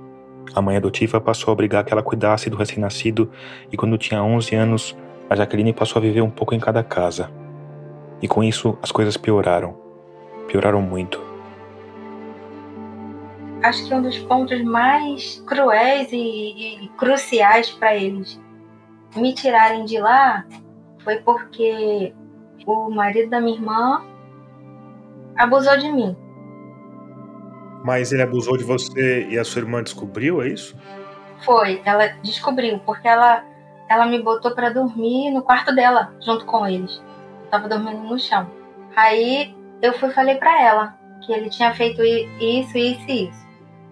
[0.56, 3.32] A mãe adotiva passou a obrigar que ela cuidasse do recém-nascido
[3.71, 4.97] e, quando tinha 11 anos,
[5.29, 7.29] a Jaqueline passou a viver um pouco em cada casa.
[8.21, 9.77] E com isso as coisas pioraram.
[10.47, 11.21] Pioraram muito.
[13.63, 18.39] Acho que um dos pontos mais cruéis e, e cruciais para eles
[19.15, 20.45] me tirarem de lá
[21.03, 22.13] foi porque
[22.65, 24.03] o marido da minha irmã
[25.38, 26.15] abusou de mim.
[27.83, 30.75] Mas ele abusou de você e a sua irmã descobriu, é isso?
[31.43, 33.43] Foi, ela descobriu, porque ela
[33.95, 37.01] ela me botou para dormir no quarto dela, junto com eles.
[37.45, 38.49] Eu tava dormindo no chão.
[38.95, 43.45] Aí eu fui falei para ela que ele tinha feito isso, isso e isso.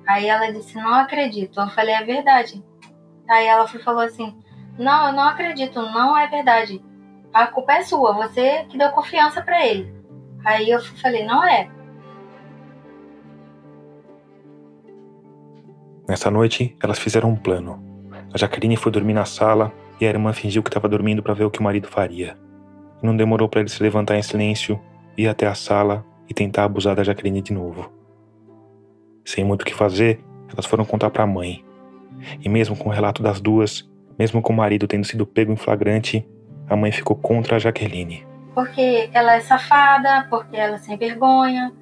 [0.06, 1.60] Aí ela disse: Não acredito.
[1.60, 2.62] Eu falei: É verdade.
[3.30, 4.38] Aí ela foi, falou assim:
[4.78, 6.84] Não, eu não acredito, não é verdade.
[7.34, 9.94] A culpa é sua, você que deu confiança para ele.
[10.44, 11.70] Aí eu falei: Não é.
[16.10, 17.82] Nessa noite, elas fizeram um plano.
[18.34, 21.46] A Jaqueline foi dormir na sala e a irmã fingiu que estava dormindo para ver
[21.46, 22.38] o que o marido faria.
[23.02, 24.80] Não demorou para ele se levantar em silêncio,
[25.18, 27.92] ir até a sala e tentar abusar da Jaqueline de novo.
[29.26, 30.20] Sem muito o que fazer,
[30.52, 31.64] elas foram contar para a mãe.
[32.42, 35.58] E mesmo com o relato das duas, mesmo com o marido tendo sido pego em
[35.58, 36.28] flagrante,
[36.70, 38.26] a mãe ficou contra a Jaqueline.
[38.54, 41.74] Porque ela é safada, porque ela é sem vergonha.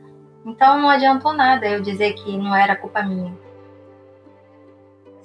[0.46, 3.34] Então não adiantou nada eu dizer que não era culpa minha.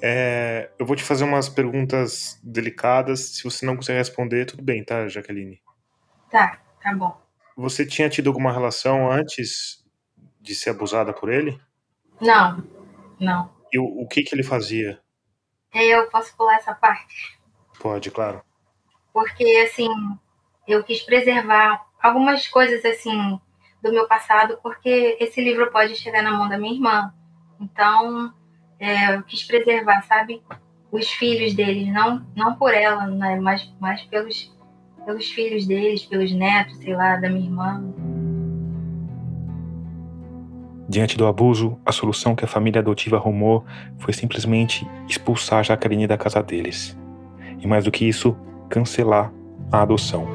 [0.02, 3.36] É, eu vou te fazer umas perguntas delicadas.
[3.36, 5.60] Se você não quiser responder, tudo bem, tá, Jaqueline?
[6.30, 7.16] Tá, tá bom.
[7.56, 9.84] Você tinha tido alguma relação antes
[10.40, 11.58] de ser abusada por ele?
[12.20, 12.62] Não,
[13.18, 13.50] não.
[13.72, 15.00] E o, o que que ele fazia?
[15.72, 17.38] Eu posso pular essa parte?
[17.80, 18.42] Pode, claro.
[19.12, 19.88] Porque, assim,
[20.66, 23.40] eu quis preservar algumas coisas, assim,
[23.82, 27.14] do meu passado, porque esse livro pode chegar na mão da minha irmã.
[27.60, 28.34] Então,
[28.78, 30.42] é, quis preservar, sabe?
[30.90, 33.38] Os filhos deles, não, não por ela, né?
[33.40, 34.54] mas, mas pelos,
[35.04, 37.82] pelos filhos deles, pelos netos, sei lá, da minha irmã.
[40.88, 43.64] Diante do abuso, a solução que a família adotiva arrumou
[43.98, 46.96] foi simplesmente expulsar Jaqueline da casa deles.
[47.60, 48.36] E mais do que isso,
[48.68, 49.32] cancelar
[49.72, 50.28] a adoção.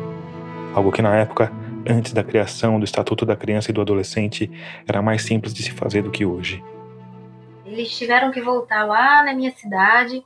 [0.75, 1.51] Algo que na época,
[1.87, 4.51] antes da criação do Estatuto da Criança e do Adolescente,
[4.85, 6.61] era mais simples de se fazer do que hoje.
[7.71, 10.21] Eles tiveram que voltar lá na minha cidade,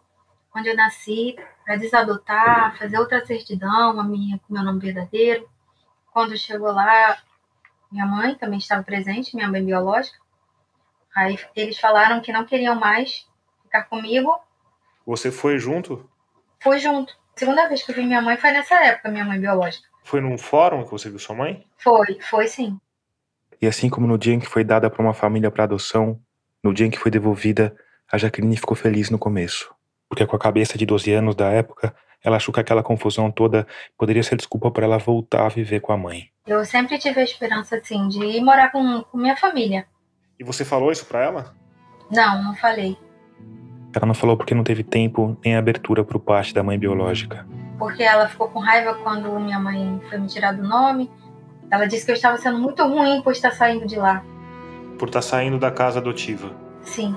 [0.55, 5.47] onde eu nasci, para desadotar, fazer outra certidão, a minha com meu nome verdadeiro.
[6.11, 7.19] Quando chegou lá,
[7.91, 10.17] minha mãe também estava presente, minha mãe biológica.
[11.15, 13.27] Aí eles falaram que não queriam mais
[13.61, 14.35] ficar comigo.
[15.05, 16.09] Você foi junto?
[16.59, 17.13] Fui junto.
[17.35, 19.87] A segunda vez que eu vi minha mãe foi nessa época, minha mãe biológica.
[20.03, 21.63] Foi num fórum que você viu sua mãe?
[21.77, 22.79] Foi, foi sim.
[23.61, 26.19] E assim como no dia em que foi dada para uma família para adoção,
[26.65, 27.75] no dia em que foi devolvida,
[28.11, 29.71] a Jaqueline ficou feliz no começo.
[30.09, 33.67] Porque com a cabeça de 12 anos da época, ela achou que aquela confusão toda
[33.95, 36.29] poderia ser desculpa para ela voltar a viver com a mãe.
[36.47, 39.85] Eu sempre tive a esperança, assim, de ir morar com, com minha família.
[40.39, 41.53] E você falou isso para ela?
[42.11, 42.97] Não, não falei.
[43.95, 47.47] Ela não falou porque não teve tempo nem abertura para o parte da mãe biológica.
[47.77, 51.11] Porque ela ficou com raiva quando minha mãe foi me tirar do nome.
[51.69, 54.23] Ela disse que eu estava sendo muito ruim por estar saindo de lá.
[54.97, 56.51] Por estar saindo da casa adotiva.
[56.81, 57.15] Sim,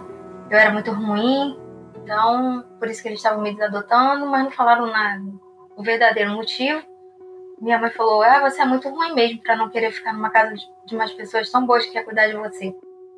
[0.50, 1.56] eu era muito ruim,
[2.02, 5.22] então por isso que eles estavam me desadotando, mas não falaram nada.
[5.76, 6.82] O verdadeiro motivo.
[7.60, 10.54] Minha mãe falou: Ah, você é muito ruim mesmo para não querer ficar numa casa
[10.86, 12.74] de umas pessoas tão boas que quer cuidar de você.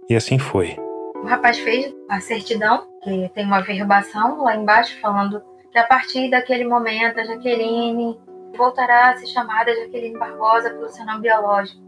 [0.09, 0.77] E assim foi.
[1.23, 6.31] O rapaz fez a certidão, que tem uma verbação lá embaixo falando que a partir
[6.31, 8.18] daquele momento a Jaqueline
[8.57, 11.81] voltará a ser chamada Jaqueline Barbosa pelo seu nome biológico.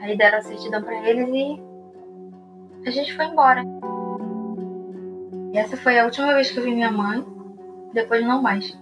[0.00, 1.69] Aí deram a certidão para eles e
[2.84, 3.62] a gente foi embora.
[5.52, 7.24] E essa foi a última vez que eu vi minha mãe,
[7.92, 8.78] depois não mais.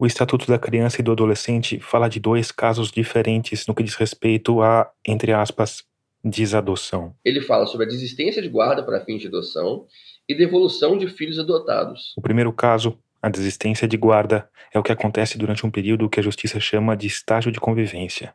[0.00, 3.96] O Estatuto da Criança e do Adolescente fala de dois casos diferentes no que diz
[3.96, 5.84] respeito a, entre aspas,
[6.24, 7.14] desadoção.
[7.24, 9.86] Ele fala sobre a desistência de guarda para fins de adoção
[10.28, 12.14] e devolução de filhos adotados.
[12.16, 16.20] O primeiro caso a desistência de guarda é o que acontece durante um período que
[16.20, 18.34] a justiça chama de estágio de convivência.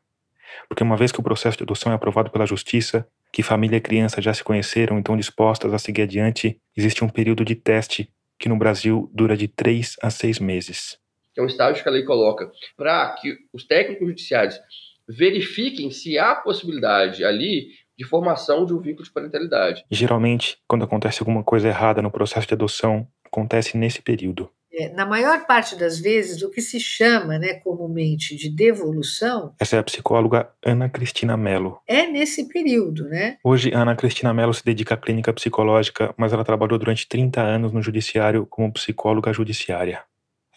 [0.68, 3.82] Porque uma vez que o processo de adoção é aprovado pela justiça, que família e
[3.82, 8.10] criança já se conheceram e estão dispostas a seguir adiante, existe um período de teste
[8.38, 10.98] que no Brasil dura de três a seis meses.
[11.34, 14.60] Que é um estágio que a lei coloca para que os técnicos judiciários
[15.08, 19.84] verifiquem se há possibilidade ali de formação de um vínculo de parentalidade.
[19.90, 24.50] E, geralmente, quando acontece alguma coisa errada no processo de adoção, acontece nesse período.
[24.76, 29.54] É, na maior parte das vezes, o que se chama né, comumente de devolução.
[29.60, 31.80] Essa é a psicóloga Ana Cristina Mello.
[31.88, 33.38] É nesse período, né?
[33.44, 37.72] Hoje, Ana Cristina Mello se dedica à clínica psicológica, mas ela trabalhou durante 30 anos
[37.72, 40.04] no judiciário como psicóloga judiciária.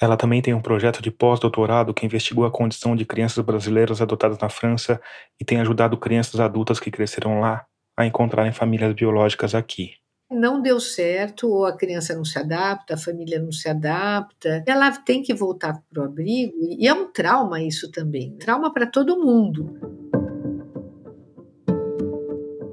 [0.01, 4.39] Ela também tem um projeto de pós-doutorado que investigou a condição de crianças brasileiras adotadas
[4.39, 5.01] na França
[5.41, 9.93] e tem ajudado crianças adultas que cresceram lá a encontrarem famílias biológicas aqui
[10.31, 14.91] não deu certo, ou a criança não se adapta, a família não se adapta, ela
[14.91, 19.19] tem que voltar para o abrigo, e é um trauma isso também trauma para todo
[19.19, 19.79] mundo.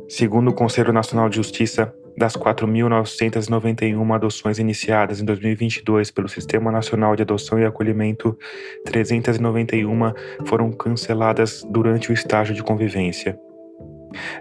[0.09, 7.15] Segundo o Conselho Nacional de Justiça, das 4.991 adoções iniciadas em 2022 pelo Sistema Nacional
[7.15, 8.37] de Adoção e Acolhimento,
[8.85, 10.13] 391
[10.45, 13.39] foram canceladas durante o estágio de convivência.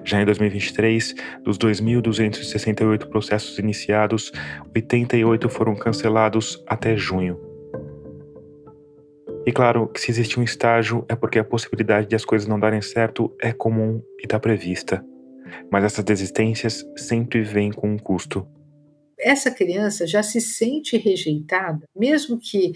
[0.05, 4.33] Já em 2023, dos 2.268 processos iniciados,
[4.75, 7.39] 88 foram cancelados até junho.
[9.45, 12.61] E claro que se existe um estágio é porque a possibilidade de as coisas não
[12.61, 15.05] darem certo é comum e está prevista.
[15.71, 18.47] Mas essas desistências sempre vêm com um custo.
[19.19, 22.73] Essa criança já se sente rejeitada, mesmo que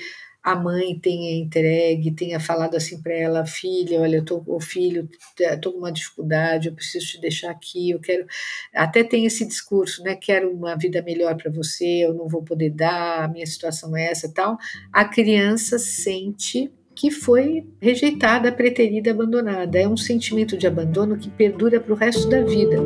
[0.47, 5.09] a mãe tenha entregue, tenha falado assim para ela, filha, olha, eu tô, o filho,
[5.37, 8.25] estou com uma dificuldade, eu preciso te deixar aqui, eu quero,
[8.73, 12.71] até tem esse discurso, né, quero uma vida melhor para você, eu não vou poder
[12.71, 14.57] dar, a minha situação é essa, tal.
[14.93, 19.81] A criança sente que foi rejeitada, preterida, abandonada.
[19.81, 22.77] É um sentimento de abandono que perdura para o resto da vida.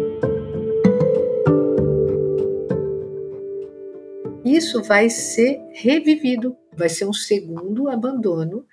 [4.43, 8.67] Isso vai ser revivido vai ser um segundo abandono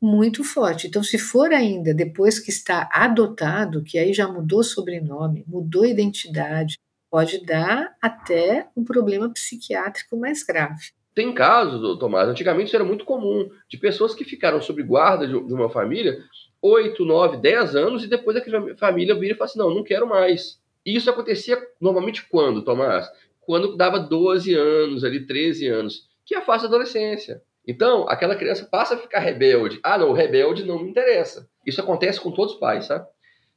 [0.00, 0.86] muito forte.
[0.86, 6.78] Então, se for ainda depois que está adotado, que aí já mudou sobrenome, mudou identidade,
[7.10, 10.92] pode dar até um problema psiquiátrico mais grave.
[11.14, 15.34] Tem casos, Tomás, antigamente isso era muito comum, de pessoas que ficaram sob guarda de
[15.34, 16.18] uma família
[16.60, 20.08] 8, 9, 10 anos e depois aquela família vira e fala assim: não, não quero
[20.08, 20.60] mais.
[20.84, 23.06] E isso acontecia normalmente quando, Tomás?
[23.40, 27.42] Quando dava 12 anos, ali 13 anos, que é a fase da adolescência.
[27.66, 29.80] Então, aquela criança passa a ficar rebelde.
[29.82, 31.48] Ah, não, o rebelde não me interessa.
[31.66, 33.06] Isso acontece com todos os pais, sabe?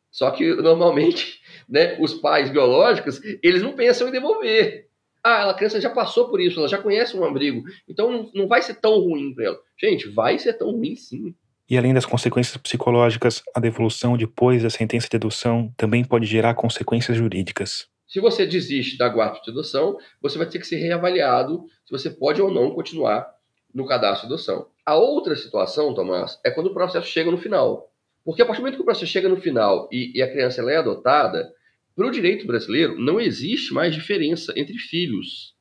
[0.09, 4.87] Só que, normalmente, né, os pais biológicos, eles não pensam em devolver.
[5.23, 8.61] Ah, a criança já passou por isso, ela já conhece um abrigo, então não vai
[8.61, 9.59] ser tão ruim para ela.
[9.77, 11.35] Gente, vai ser tão ruim sim.
[11.69, 16.53] E além das consequências psicológicas, a devolução depois da sentença de adoção também pode gerar
[16.53, 17.89] consequências jurídicas.
[18.07, 22.09] Se você desiste da guarda de adoção, você vai ter que ser reavaliado se você
[22.09, 23.27] pode ou não continuar
[23.73, 24.67] no cadastro de adoção.
[24.85, 27.91] A outra situação, Tomás, é quando o processo chega no final.
[28.23, 30.61] Porque a partir do momento que o processo chega no final e, e a criança
[30.61, 31.53] é adotada,
[31.95, 35.55] para o direito brasileiro não existe mais diferença entre filhos.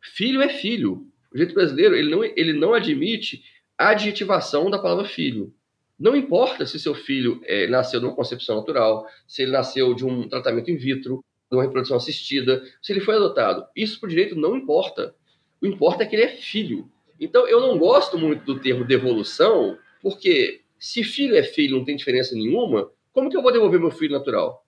[0.00, 1.06] Filho é filho.
[1.30, 3.42] O direito brasileiro ele não, ele não admite
[3.76, 5.52] a adjetivação da palavra filho.
[5.98, 10.04] Não importa se seu filho é, nasceu de uma concepção natural, se ele nasceu de
[10.04, 13.66] um tratamento in vitro, de uma reprodução assistida, se ele foi adotado.
[13.76, 15.14] Isso para o direito não importa.
[15.60, 16.90] O importa é que ele é filho.
[17.24, 21.94] Então, eu não gosto muito do termo devolução, porque se filho é filho não tem
[21.94, 24.64] diferença nenhuma, como que eu vou devolver meu filho natural?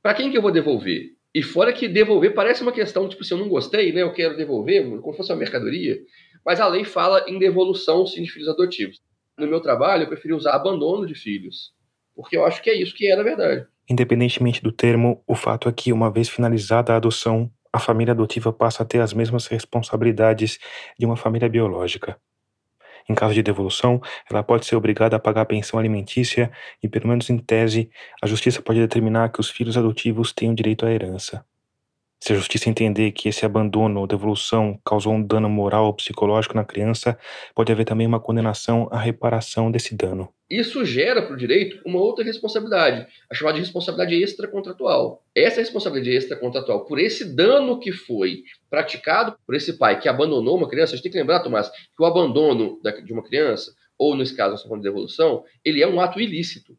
[0.00, 1.10] Para quem que eu vou devolver?
[1.34, 4.36] E fora que devolver parece uma questão, tipo, se eu não gostei, né, eu quero
[4.36, 5.98] devolver, como se fosse uma mercadoria.
[6.44, 9.00] Mas a lei fala em devolução sim, de filhos adotivos.
[9.36, 11.72] No meu trabalho, eu preferi usar abandono de filhos,
[12.14, 13.66] porque eu acho que é isso que é na verdade.
[13.90, 18.52] Independentemente do termo, o fato é que, uma vez finalizada a adoção, a família adotiva
[18.52, 20.58] passa a ter as mesmas responsabilidades
[20.98, 22.18] de uma família biológica.
[23.08, 27.08] Em caso de devolução, ela pode ser obrigada a pagar a pensão alimentícia e, pelo
[27.08, 27.90] menos em tese,
[28.22, 31.44] a justiça pode determinar que os filhos adotivos tenham direito à herança.
[32.22, 36.54] Se a justiça entender que esse abandono ou devolução causou um dano moral ou psicológico
[36.54, 37.18] na criança,
[37.52, 40.32] pode haver também uma condenação à reparação desse dano.
[40.48, 45.24] Isso gera para o direito uma outra responsabilidade, a chamada de responsabilidade extracontratual.
[45.34, 50.68] Essa responsabilidade extracontratual, por esse dano que foi praticado por esse pai que abandonou uma
[50.68, 54.36] criança, a gente tem que lembrar, Tomás, que o abandono de uma criança, ou nesse
[54.36, 56.78] caso, a de devolução, ele é um ato ilícito.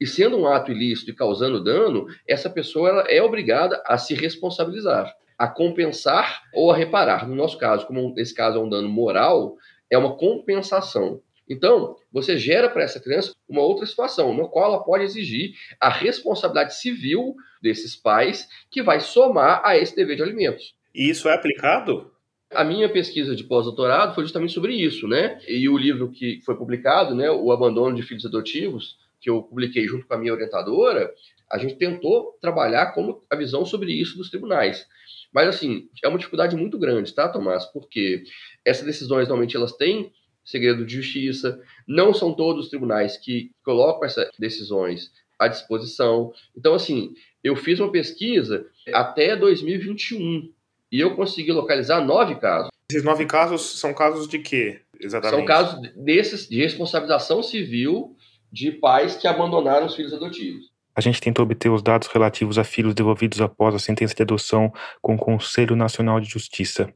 [0.00, 5.14] E sendo um ato ilícito e causando dano, essa pessoa é obrigada a se responsabilizar,
[5.38, 7.26] a compensar ou a reparar.
[7.26, 9.56] No nosso caso, como esse caso é um dano moral,
[9.90, 11.20] é uma compensação.
[11.48, 15.88] Então, você gera para essa criança uma outra situação, no qual ela pode exigir a
[15.88, 20.74] responsabilidade civil desses pais, que vai somar a esse dever de alimentos.
[20.94, 22.10] E isso é aplicado?
[22.50, 25.40] A minha pesquisa de pós-doutorado foi justamente sobre isso, né?
[25.48, 29.88] E o livro que foi publicado, né, O Abandono de Filhos Adotivos, que eu publiquei
[29.88, 31.12] junto com a minha orientadora,
[31.50, 34.86] a gente tentou trabalhar como a visão sobre isso dos tribunais.
[35.34, 37.64] Mas, assim, é uma dificuldade muito grande, tá, Tomás?
[37.72, 38.22] Porque
[38.64, 40.12] essas decisões, normalmente, elas têm
[40.44, 41.60] segredo de justiça.
[41.88, 46.32] Não são todos os tribunais que colocam essas decisões à disposição.
[46.56, 47.12] Então, assim,
[47.42, 50.52] eu fiz uma pesquisa até 2021
[50.92, 52.70] e eu consegui localizar nove casos.
[52.88, 55.38] Esses nove casos são casos de quê, exatamente?
[55.38, 58.15] São casos desses de responsabilização civil
[58.52, 60.70] de pais que abandonaram os filhos adotivos.
[60.94, 64.72] A gente tentou obter os dados relativos a filhos devolvidos após a sentença de adoção
[65.02, 66.92] com o Conselho Nacional de Justiça.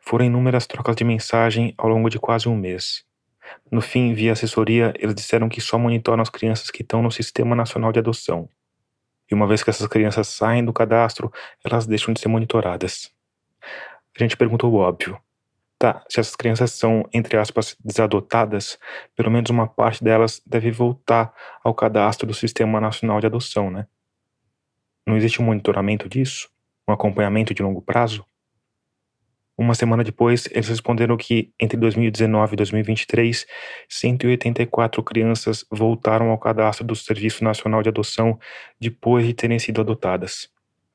[0.00, 3.04] Foram inúmeras trocas de mensagem ao longo de quase um mês.
[3.70, 7.56] No fim, via assessoria, eles disseram que só monitoram as crianças que estão no Sistema
[7.56, 8.48] Nacional de Adoção.
[9.30, 11.32] E uma vez que essas crianças saem do cadastro,
[11.64, 13.10] elas deixam de ser monitoradas.
[14.18, 15.18] A gente perguntou o óbvio.
[15.78, 18.76] Tá, se essas crianças são, entre aspas, desadotadas,
[19.14, 23.86] pelo menos uma parte delas deve voltar ao cadastro do Sistema Nacional de Adoção, né?
[25.06, 26.50] Não existe um monitoramento disso?
[26.88, 28.26] Um acompanhamento de longo prazo?
[29.56, 33.46] Uma semana depois, eles responderam que entre 2019 e 2023,
[33.88, 38.38] 184 crianças voltaram ao cadastro do Serviço Nacional de Adoção
[38.80, 40.48] depois de terem sido adotadas.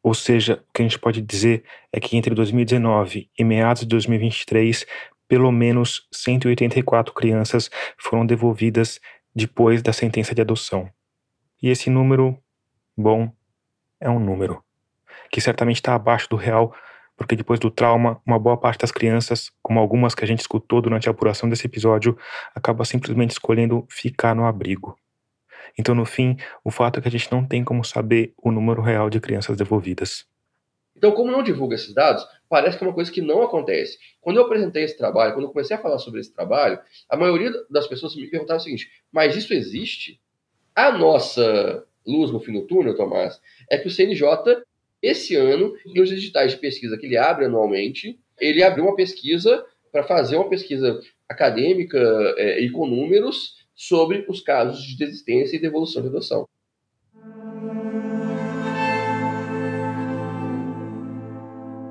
[0.04, 3.88] Ou seja, o que a gente pode dizer é que entre 2019 e meados de
[3.88, 4.86] 2023,
[5.30, 9.00] pelo menos 184 crianças foram devolvidas
[9.34, 10.90] depois da sentença de adoção.
[11.62, 12.38] E esse número,
[12.98, 13.32] bom,
[14.02, 14.62] é um número
[15.32, 16.76] que certamente está abaixo do real,
[17.16, 20.82] porque depois do trauma, uma boa parte das crianças, como algumas que a gente escutou
[20.82, 22.18] durante a apuração desse episódio,
[22.54, 24.96] acaba simplesmente escolhendo ficar no abrigo.
[25.78, 28.82] Então, no fim, o fato é que a gente não tem como saber o número
[28.82, 30.26] real de crianças devolvidas.
[30.96, 33.98] Então, como não divulga esses dados, parece que é uma coisa que não acontece.
[34.22, 37.52] Quando eu apresentei esse trabalho, quando eu comecei a falar sobre esse trabalho, a maioria
[37.70, 40.20] das pessoas me perguntavam o seguinte: mas isso existe?
[40.76, 43.40] A nossa luz no fim do túnel, Tomás,
[43.70, 44.28] é que o CNJ,
[45.02, 50.04] esse ano, nos editais de pesquisa que ele abre anualmente, ele abriu uma pesquisa para
[50.04, 51.00] fazer uma pesquisa
[51.30, 52.00] acadêmica
[52.38, 56.48] é, e com números sobre os casos de desistência e devolução de adoção.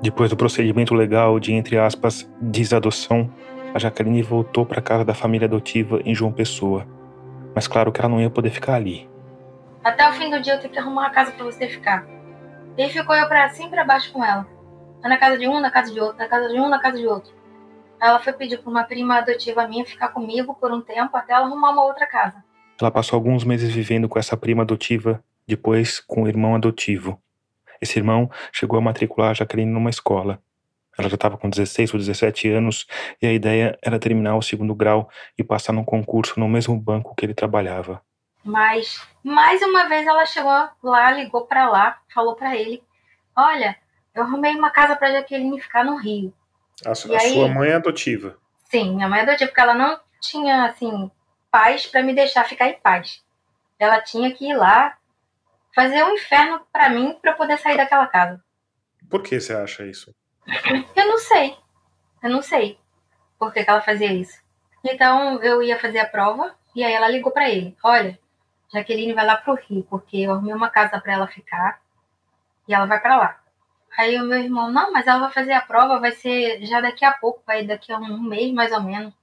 [0.01, 3.33] Depois do procedimento legal de, entre aspas, desadoção,
[3.73, 6.85] a Jaqueline voltou para a casa da família adotiva em João Pessoa.
[7.55, 9.09] Mas claro que ela não ia poder ficar ali.
[9.81, 12.05] Até o fim do dia eu tenho que arrumar uma casa para você ficar.
[12.77, 14.45] E ficou eu para cima e para baixo com ela.
[15.01, 17.07] Na casa de um, na casa de outro, na casa de um, na casa de
[17.07, 17.33] outro.
[18.03, 21.45] Ela foi pedir para uma prima adotiva minha ficar comigo por um tempo até ela
[21.45, 22.43] arrumar uma outra casa.
[22.77, 27.17] Ela passou alguns meses vivendo com essa prima adotiva, depois com o irmão adotivo.
[27.79, 30.41] Esse irmão chegou a matricular a Jaqueline numa escola.
[30.97, 32.85] Ela já estava com 16 ou 17 anos
[33.21, 37.15] e a ideia era terminar o segundo grau e passar num concurso no mesmo banco
[37.15, 38.01] que ele trabalhava.
[38.43, 40.51] Mas, mais uma vez, ela chegou
[40.83, 42.83] lá, ligou para lá, falou para ele:
[43.33, 43.77] Olha,
[44.13, 46.33] eu arrumei uma casa para Jaqueline ficar no Rio.
[46.85, 48.37] A, a sua mãe é adotiva?
[48.69, 51.11] Sim, minha mãe é adotiva, porque ela não tinha, assim,
[51.51, 53.23] paz para me deixar ficar em paz.
[53.77, 54.97] Ela tinha que ir lá
[55.75, 58.43] fazer um inferno para mim para poder sair daquela casa.
[59.09, 60.13] Por que você acha isso?
[60.95, 61.57] Eu não sei.
[62.21, 62.79] Eu não sei
[63.43, 64.41] por que, que ela fazia isso.
[64.83, 68.17] Então eu ia fazer a prova e aí ela ligou para ele: Olha,
[68.71, 71.81] Jaqueline vai lá pro Rio, porque eu arrumei uma casa para ela ficar
[72.67, 73.42] e ela vai para lá.
[73.97, 77.05] Aí o meu irmão, não, mas ela vai fazer a prova, vai ser já daqui
[77.05, 79.13] a pouco, vai daqui a um mês mais ou menos.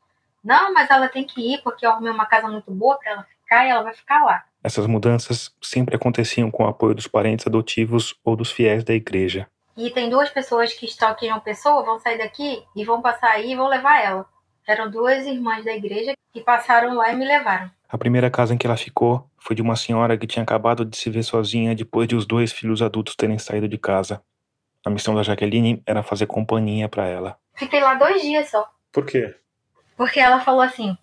[0.42, 3.22] Não, mas ela tem que ir porque eu arrumei uma casa muito boa para ela
[3.24, 4.44] ficar e ela vai ficar lá.
[4.62, 9.46] Essas mudanças sempre aconteciam com o apoio dos parentes adotivos ou dos fiéis da igreja.
[9.76, 13.00] E tem duas pessoas que estão aqui em uma pessoa, vão sair daqui e vão
[13.00, 14.26] passar aí e vão levar ela.
[14.66, 17.70] Eram duas irmãs da igreja que passaram lá e me levaram.
[17.88, 20.96] A primeira casa em que ela ficou foi de uma senhora que tinha acabado de
[20.96, 24.22] se ver sozinha depois de os dois filhos adultos terem saído de casa.
[24.84, 27.38] A missão da Jaqueline era fazer companhia para ela.
[27.54, 28.70] Fiquei lá dois dias só.
[28.90, 29.34] Por quê?
[29.96, 30.96] Porque ela falou assim: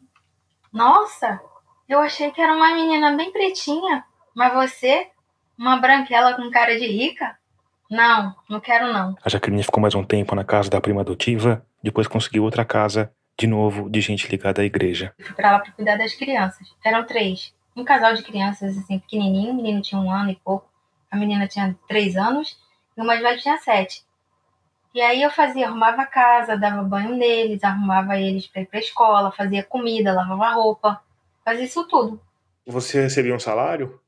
[0.73, 1.39] Nossa,
[1.88, 4.03] eu achei que era uma menina bem pretinha,
[4.36, 5.07] mas você,
[5.57, 7.38] uma branquela com cara de rica?
[7.89, 9.15] Não, não quero não.
[9.23, 13.13] A Jaqueline ficou mais um tempo na casa da prima adotiva, depois conseguiu outra casa,
[13.39, 15.13] de novo, de gente ligada à igreja.
[15.19, 16.67] Fui pra lá pra cuidar das crianças.
[16.84, 17.53] Eram três.
[17.75, 19.51] Um casal de crianças, assim, pequenininho.
[19.51, 20.67] O menino tinha um ano e pouco.
[21.11, 22.57] A menina tinha três anos
[22.97, 24.03] e o mais velho tinha sete.
[24.93, 28.79] E aí eu fazia, arrumava a casa, dava banho neles, arrumava eles para ir para
[28.79, 31.01] escola, fazia comida, lavava roupa,
[31.45, 32.19] fazia isso tudo.
[32.65, 33.99] Você recebia um salário?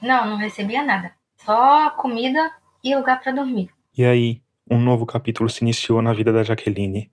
[0.00, 1.12] Não, não recebia nada.
[1.36, 2.50] Só comida
[2.82, 3.70] e lugar para dormir.
[3.96, 4.40] E aí,
[4.70, 7.10] um novo capítulo se iniciou na vida da Jaqueline.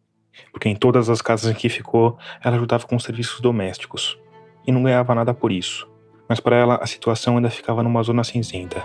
[0.51, 4.17] Porque em todas as casas em que ficou, ela ajudava com serviços domésticos.
[4.65, 5.89] E não ganhava nada por isso.
[6.27, 8.83] Mas para ela, a situação ainda ficava numa zona cinzenta.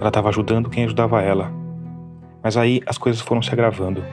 [0.00, 1.52] Ela estava ajudando quem ajudava ela.
[2.42, 4.04] Mas aí as coisas foram se agravando.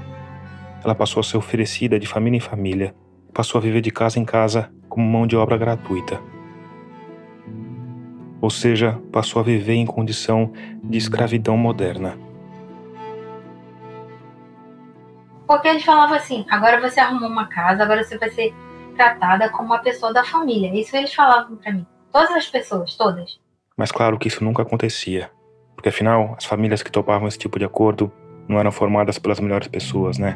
[0.84, 2.96] Ela passou a ser oferecida de família em família,
[3.34, 6.20] passou a viver de casa em casa como mão de obra gratuita.
[8.42, 10.52] Ou seja, passou a viver em condição
[10.84, 12.18] de escravidão moderna.
[15.48, 18.54] Porque eles falavam assim: agora você arrumou uma casa, agora você vai ser
[18.96, 20.74] tratada como uma pessoa da família.
[20.74, 21.86] Isso eles falavam para mim.
[22.12, 23.40] Todas as pessoas, todas.
[23.78, 25.30] Mas claro que isso nunca acontecia.
[25.76, 28.12] Porque afinal, as famílias que topavam esse tipo de acordo
[28.48, 30.36] não eram formadas pelas melhores pessoas, né?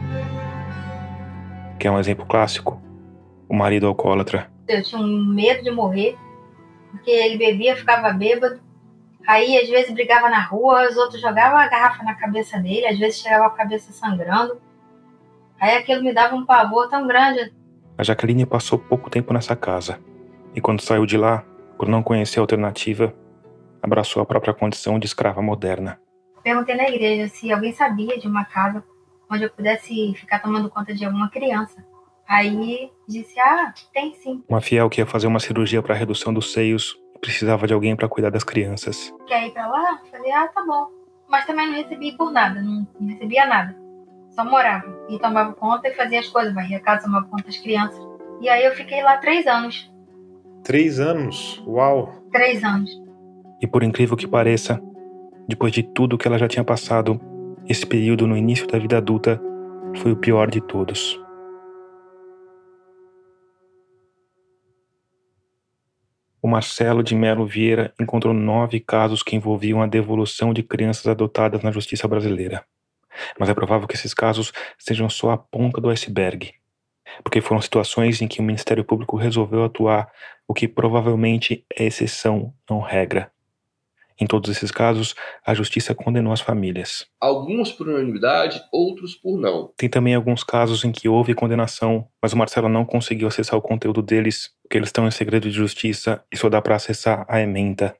[1.79, 2.81] Que é um exemplo clássico.
[3.47, 4.49] O marido alcoólatra.
[4.67, 6.15] Eu tinha um medo de morrer,
[6.91, 8.59] porque ele bebia, ficava bêbado.
[9.27, 12.97] Aí, às vezes, brigava na rua, os outros jogavam a garrafa na cabeça dele, às
[12.97, 14.59] vezes chegava a cabeça sangrando.
[15.59, 17.51] Aí aquilo me dava um pavor tão grande.
[17.97, 19.99] A Jaqueline passou pouco tempo nessa casa.
[20.55, 21.43] E quando saiu de lá,
[21.77, 23.13] por não conhecer a alternativa,
[23.81, 25.99] abraçou a própria condição de escrava moderna.
[26.43, 28.83] Perguntei na igreja se alguém sabia de uma casa
[29.29, 31.83] onde eu pudesse ficar tomando conta de alguma criança.
[32.27, 34.43] Aí disse: Ah, tem sim.
[34.47, 38.07] Uma fiel que ia fazer uma cirurgia para redução dos seios precisava de alguém para
[38.07, 39.13] cuidar das crianças.
[39.27, 39.99] Quer ir para lá?
[40.11, 40.87] Falei: Ah, tá bom.
[41.27, 43.75] Mas também não recebi por nada, não, não recebia nada.
[44.31, 47.57] só morava e tomava conta e fazia as coisas, varria a casa, tomava conta das
[47.57, 47.99] crianças.
[48.41, 49.91] E aí eu fiquei lá três anos.
[50.63, 51.61] Três anos?
[51.67, 52.13] Uau!
[52.31, 52.89] Três anos.
[53.61, 54.81] E por incrível que pareça,
[55.47, 57.19] depois de tudo que ela já tinha passado,
[57.67, 59.41] esse período no início da vida adulta
[59.97, 61.19] foi o pior de todos.
[66.41, 71.61] O Marcelo de Melo Vieira encontrou nove casos que envolviam a devolução de crianças adotadas
[71.61, 72.63] na justiça brasileira.
[73.37, 76.53] Mas é provável que esses casos sejam só a ponta do iceberg,
[77.23, 80.09] porque foram situações em que o Ministério Público resolveu atuar,
[80.47, 83.29] o que provavelmente é exceção, não regra.
[84.19, 85.15] Em todos esses casos,
[85.45, 87.07] a justiça condenou as famílias.
[87.21, 89.71] Alguns por unanimidade, outros por não.
[89.77, 93.61] Tem também alguns casos em que houve condenação, mas o Marcelo não conseguiu acessar o
[93.61, 97.41] conteúdo deles, porque eles estão em segredo de justiça e só dá para acessar a
[97.41, 97.95] ementa,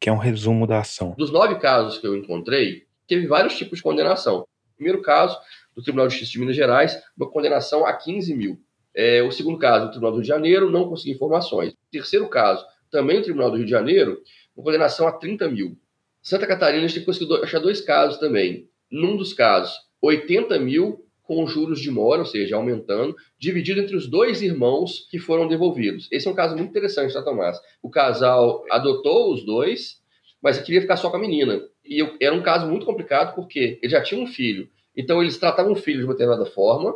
[0.00, 1.14] que é um resumo da ação.
[1.16, 4.46] Dos nove casos que eu encontrei, teve vários tipos de condenação.
[4.74, 5.38] Primeiro caso,
[5.76, 8.58] do Tribunal de Justiça de Minas Gerais, uma condenação a 15 mil.
[8.94, 11.72] É, o segundo caso, do Tribunal do Rio de Janeiro, não consegui informações.
[11.72, 14.20] O terceiro caso, também o Tribunal do Rio de Janeiro,
[14.56, 15.76] uma condenação a 30 mil.
[16.22, 18.68] Santa Catarina, a gente conseguiu achar dois casos também.
[18.90, 24.06] Num dos casos, 80 mil com juros de mora, ou seja, aumentando, dividido entre os
[24.06, 26.08] dois irmãos que foram devolvidos.
[26.12, 27.58] Esse é um caso muito interessante, tá, Tomás?
[27.82, 30.00] O casal adotou os dois,
[30.42, 31.62] mas queria ficar só com a menina.
[31.84, 34.68] E eu, era um caso muito complicado porque ele já tinha um filho.
[34.96, 36.94] Então eles tratavam o filho de uma determinada forma.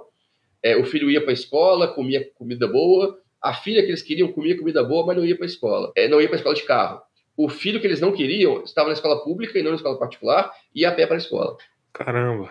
[0.63, 3.19] É, o filho ia para a escola, comia comida boa.
[3.41, 5.93] A filha que eles queriam comia comida boa, mas não ia para a escola.
[5.97, 7.06] É, não ia para a escola de carro
[7.37, 10.53] o filho que eles não queriam estava na escola pública e não na escola particular
[10.75, 11.57] e ia a pé para a escola.
[11.93, 12.51] Caramba!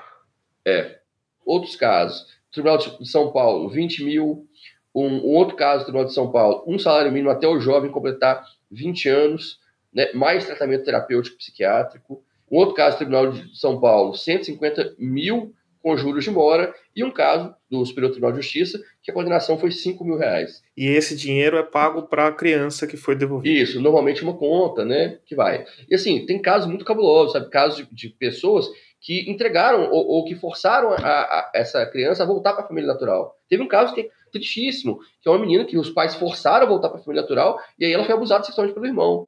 [0.64, 1.00] É.
[1.46, 2.28] Outros casos.
[2.52, 4.48] Tribunal de São Paulo, 20 mil.
[4.94, 8.46] Um, um outro caso, Tribunal de São Paulo, um salário mínimo até o jovem completar
[8.72, 9.60] 20 anos,
[9.94, 12.24] né, mais tratamento terapêutico psiquiátrico.
[12.50, 15.54] Um outro caso, Tribunal de São Paulo, 150 mil
[15.86, 19.60] com juros de mora, e um caso do Superior Tribunal de Justiça, que a condenação
[19.60, 20.64] foi 5 mil reais.
[20.76, 23.62] E esse dinheiro é pago para a criança que foi devolvida?
[23.62, 25.64] Isso, normalmente uma conta, né, que vai.
[25.88, 28.66] E assim, tem casos muito cabulosos, sabe, casos de, de pessoas
[29.00, 32.92] que entregaram ou, ou que forçaram a, a, essa criança a voltar para a família
[32.92, 33.36] natural.
[33.48, 36.70] Teve um caso que é tristíssimo, que é uma menina que os pais forçaram a
[36.70, 39.28] voltar para a família natural, e aí ela foi abusada sexualmente pelo irmão.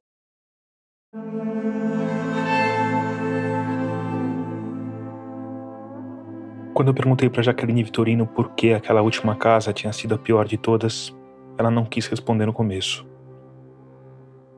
[6.78, 10.46] Quando eu perguntei para Jaqueline Vitorino por que aquela última casa tinha sido a pior
[10.46, 11.12] de todas,
[11.58, 13.04] ela não quis responder no começo.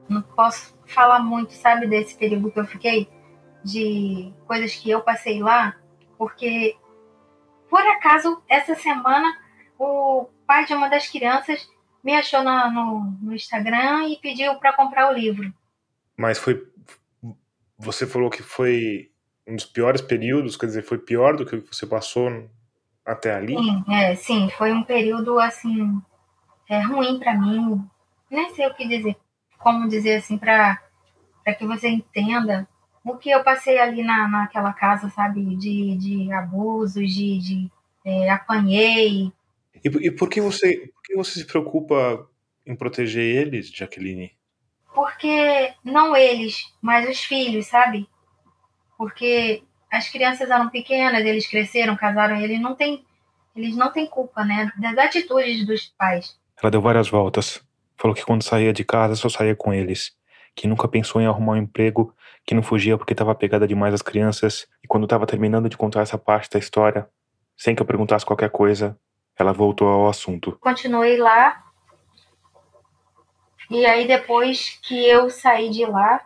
[0.07, 3.09] Não posso falar muito, sabe, desse período que eu fiquei,
[3.65, 5.75] de coisas que eu passei lá,
[6.19, 6.77] porque
[7.71, 9.35] por acaso essa semana
[9.79, 11.71] o pai de uma das crianças
[12.05, 15.51] me achou no, no, no Instagram e pediu para comprar o livro.
[16.19, 16.69] Mas foi.
[17.79, 19.10] Você falou que foi
[19.51, 22.49] um dos piores períodos, quer dizer, foi pior do que você passou
[23.05, 23.57] até ali?
[23.57, 26.01] Sim, é, sim, foi um período assim
[26.69, 27.85] é, ruim para mim.
[28.31, 29.17] Nem sei o que dizer,
[29.59, 30.81] como dizer assim para
[31.43, 32.69] para que você entenda
[33.03, 37.73] o que eu passei ali na, naquela casa, sabe, de, de abusos, de, de
[38.05, 39.33] é, apanhei.
[39.83, 42.29] E, e por que você por que você se preocupa
[42.65, 44.33] em proteger eles, Jaqueline?
[44.95, 48.07] Porque não eles, mas os filhos, sabe?
[49.01, 53.03] Porque as crianças eram pequenas, eles cresceram, casaram, eles não têm,
[53.57, 56.39] eles não têm culpa, né, das atitudes dos pais.
[56.63, 57.65] Ela deu várias voltas.
[57.97, 60.13] Falou que quando saía de casa só saía com eles,
[60.55, 64.03] que nunca pensou em arrumar um emprego, que não fugia porque estava pegada demais às
[64.03, 67.09] crianças, e quando estava terminando de contar essa parte da história,
[67.57, 68.99] sem que eu perguntasse qualquer coisa,
[69.35, 70.59] ela voltou ao assunto.
[70.61, 71.65] Continuei lá.
[73.71, 76.21] E aí depois que eu saí de lá,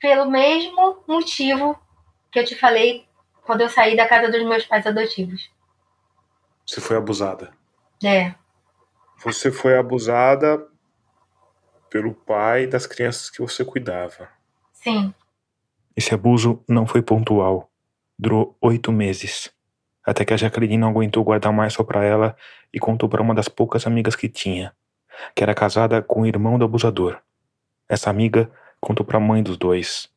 [0.00, 1.78] pelo mesmo motivo
[2.30, 3.06] que eu te falei
[3.42, 5.50] quando eu saí da casa dos meus pais adotivos.
[6.66, 7.52] Você foi abusada.
[8.04, 8.34] É.
[9.24, 10.66] Você foi abusada
[11.90, 14.28] pelo pai das crianças que você cuidava.
[14.72, 15.12] Sim.
[15.96, 17.70] Esse abuso não foi pontual.
[18.18, 19.50] Durou oito meses.
[20.04, 22.36] Até que a Jacqueline não aguentou guardar mais só para ela
[22.72, 24.74] e contou para uma das poucas amigas que tinha,
[25.34, 27.18] que era casada com o irmão do abusador.
[27.88, 30.08] Essa amiga contou para a mãe dos dois.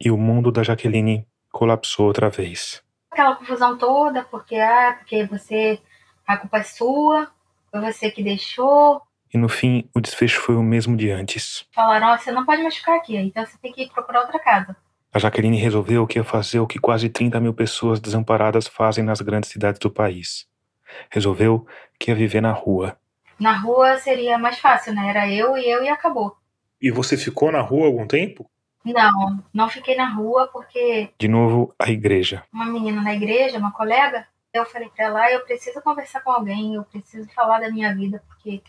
[0.00, 2.82] E o mundo da Jaqueline colapsou outra vez.
[3.10, 5.80] Aquela confusão toda, porque ah, porque você
[6.26, 7.28] a culpa é sua,
[7.70, 9.00] foi você que deixou.
[9.32, 11.66] E no fim, o desfecho foi o mesmo de antes.
[11.72, 14.76] Falaram, oh, você não pode mais ficar aqui, então você tem que procurar outra casa.
[15.12, 19.20] A Jaqueline resolveu que ia fazer o que quase 30 mil pessoas desamparadas fazem nas
[19.20, 20.46] grandes cidades do país.
[21.10, 21.66] Resolveu
[21.98, 22.96] que ia viver na rua.
[23.38, 25.08] Na rua seria mais fácil, né?
[25.08, 26.36] Era eu e eu e acabou.
[26.80, 28.48] E você ficou na rua algum tempo?
[28.84, 31.10] Não, não fiquei na rua porque.
[31.18, 32.44] De novo, a igreja.
[32.52, 36.74] Uma menina na igreja, uma colega, eu falei para ela: eu preciso conversar com alguém,
[36.74, 38.62] eu preciso falar da minha vida, porque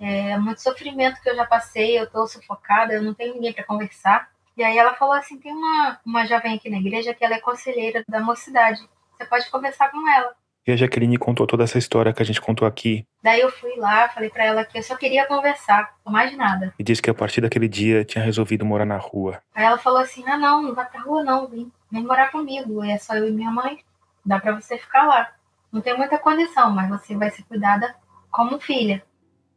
[0.00, 3.64] é muito sofrimento que eu já passei, eu tô sufocada, eu não tenho ninguém para
[3.64, 4.30] conversar.
[4.56, 7.40] E aí ela falou assim: tem uma, uma jovem aqui na igreja que ela é
[7.40, 8.86] conselheira da mocidade.
[9.16, 10.34] Você pode conversar com ela.
[10.68, 13.06] E a Jaqueline contou toda essa história que a gente contou aqui.
[13.22, 16.74] Daí eu fui lá, falei para ela que eu só queria conversar, mais nada.
[16.78, 19.40] E disse que a partir daquele dia tinha resolvido morar na rua.
[19.54, 22.84] Aí ela falou assim: ah, não, não vai pra rua não, vem, vem morar comigo.
[22.84, 23.78] É só eu e minha mãe,
[24.26, 25.30] dá para você ficar lá.
[25.72, 27.94] Não tem muita condição, mas você vai ser cuidada
[28.30, 29.02] como filha.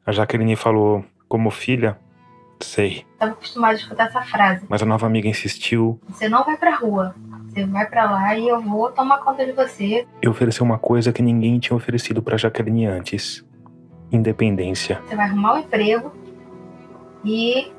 [0.05, 1.99] A Jaqueline falou: como filha?
[2.61, 3.05] Sei.
[3.15, 4.65] Estava acostumada a escutar essa frase.
[4.69, 5.99] Mas a nova amiga insistiu.
[6.07, 7.13] Você não vai pra rua.
[7.51, 10.07] Você vai para lá e eu vou tomar conta de você.
[10.21, 13.45] E ofereceu uma coisa que ninguém tinha oferecido para Jaqueline antes:
[14.09, 15.01] independência.
[15.05, 16.13] Você vai arrumar um emprego
[17.25, 17.69] e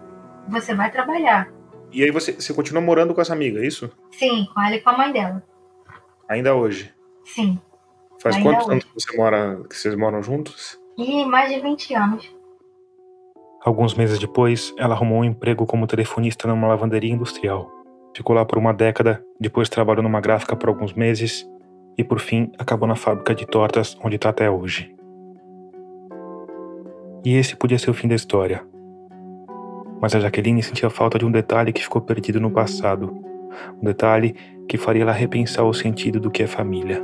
[0.46, 1.48] você vai trabalhar.
[1.90, 3.90] E aí você, você continua morando com essa amiga, é isso?
[4.10, 5.42] Sim, com ela e com a mãe dela.
[6.28, 6.92] Ainda hoje?
[7.24, 7.58] Sim.
[8.20, 8.72] Faz Ainda quantos hoje.
[8.72, 10.78] anos que você mora, que vocês moram juntos?
[10.98, 12.36] E mais de 20 anos.
[13.64, 17.81] Alguns meses depois, ela arrumou um emprego como telefonista numa lavanderia industrial.
[18.14, 21.48] Ficou lá por uma década, depois trabalhou numa gráfica por alguns meses
[21.96, 24.94] e, por fim, acabou na fábrica de tortas onde está até hoje.
[27.24, 28.62] E esse podia ser o fim da história.
[30.00, 33.16] Mas a Jaqueline sentia falta de um detalhe que ficou perdido no passado.
[33.80, 34.34] Um detalhe
[34.68, 37.02] que faria ela repensar o sentido do que é família.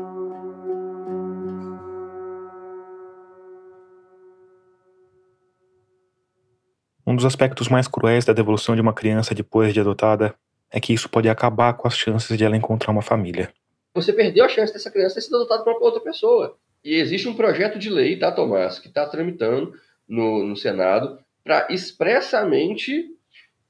[7.07, 10.35] Um dos aspectos mais cruéis da devolução de uma criança depois de adotada
[10.71, 13.53] é que isso pode acabar com as chances de ela encontrar uma família.
[13.95, 16.57] Você perdeu a chance dessa criança ter sido adotada por outra pessoa.
[16.85, 19.73] E existe um projeto de lei, tá, Tomás, que está tramitando
[20.07, 23.07] no, no Senado para expressamente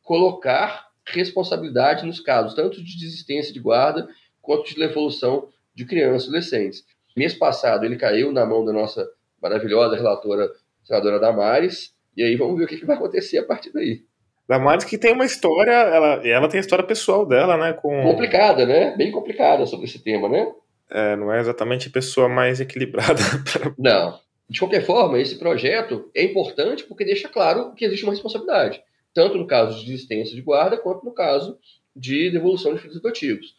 [0.02, 4.08] colocar responsabilidade nos casos, tanto de desistência de guarda
[4.42, 6.84] quanto de devolução de crianças e adolescentes.
[7.16, 9.08] Mês passado ele caiu na mão da nossa
[9.40, 10.50] maravilhosa relatora,
[10.84, 14.04] senadora Damares, e aí vamos ver o que, que vai acontecer a partir daí.
[14.48, 17.74] Damares que tem uma história, ela, ela tem a história pessoal dela, né?
[17.74, 18.02] Com...
[18.02, 18.96] Complicada, né?
[18.96, 20.50] Bem complicada sobre esse tema, né?
[20.90, 23.20] É, não é exatamente a pessoa mais equilibrada.
[23.52, 23.74] Pra...
[23.76, 24.18] Não.
[24.48, 28.80] De qualquer forma, esse projeto é importante porque deixa claro que existe uma responsabilidade,
[29.12, 31.58] tanto no caso de desistência de guarda, quanto no caso
[31.94, 33.54] de devolução de filhos adotivos.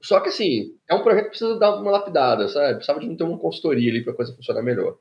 [0.00, 2.74] Só que, assim, é um projeto que precisa dar uma lapidada, sabe?
[2.74, 4.98] Precisava de ter uma consultoria ali para a coisa funcionar melhor.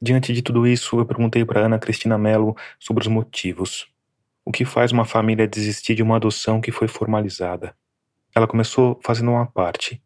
[0.00, 3.88] Diante de tudo isso, eu perguntei para Ana Cristina Mello sobre os motivos.
[4.44, 7.74] O que faz uma família desistir de uma adoção que foi formalizada?
[8.34, 10.00] Ela começou fazendo uma parte.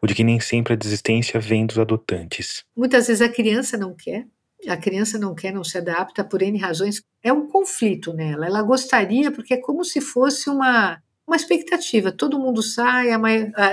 [0.00, 2.64] O de que nem sempre a desistência vem dos adotantes.
[2.76, 4.26] Muitas vezes a criança não quer,
[4.68, 7.02] a criança não quer, não se adapta por N razões.
[7.22, 8.46] É um conflito nela.
[8.46, 12.12] Ela gostaria, porque é como se fosse uma uma expectativa.
[12.12, 13.18] Todo mundo sai, a,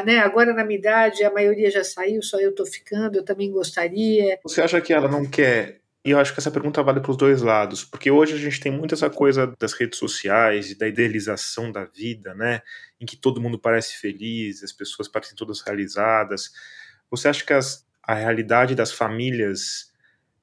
[0.04, 3.52] né, agora na minha idade a maioria já saiu, só eu estou ficando, eu também
[3.52, 4.38] gostaria.
[4.43, 5.80] Você acha que ela não quer?
[6.06, 8.60] E eu acho que essa pergunta vale para os dois lados, porque hoje a gente
[8.60, 12.62] tem muito essa coisa das redes sociais e da idealização da vida, né?
[13.02, 16.52] Em que todo mundo parece feliz, as pessoas parecem todas realizadas.
[17.12, 19.88] Você acha que as, a realidade das famílias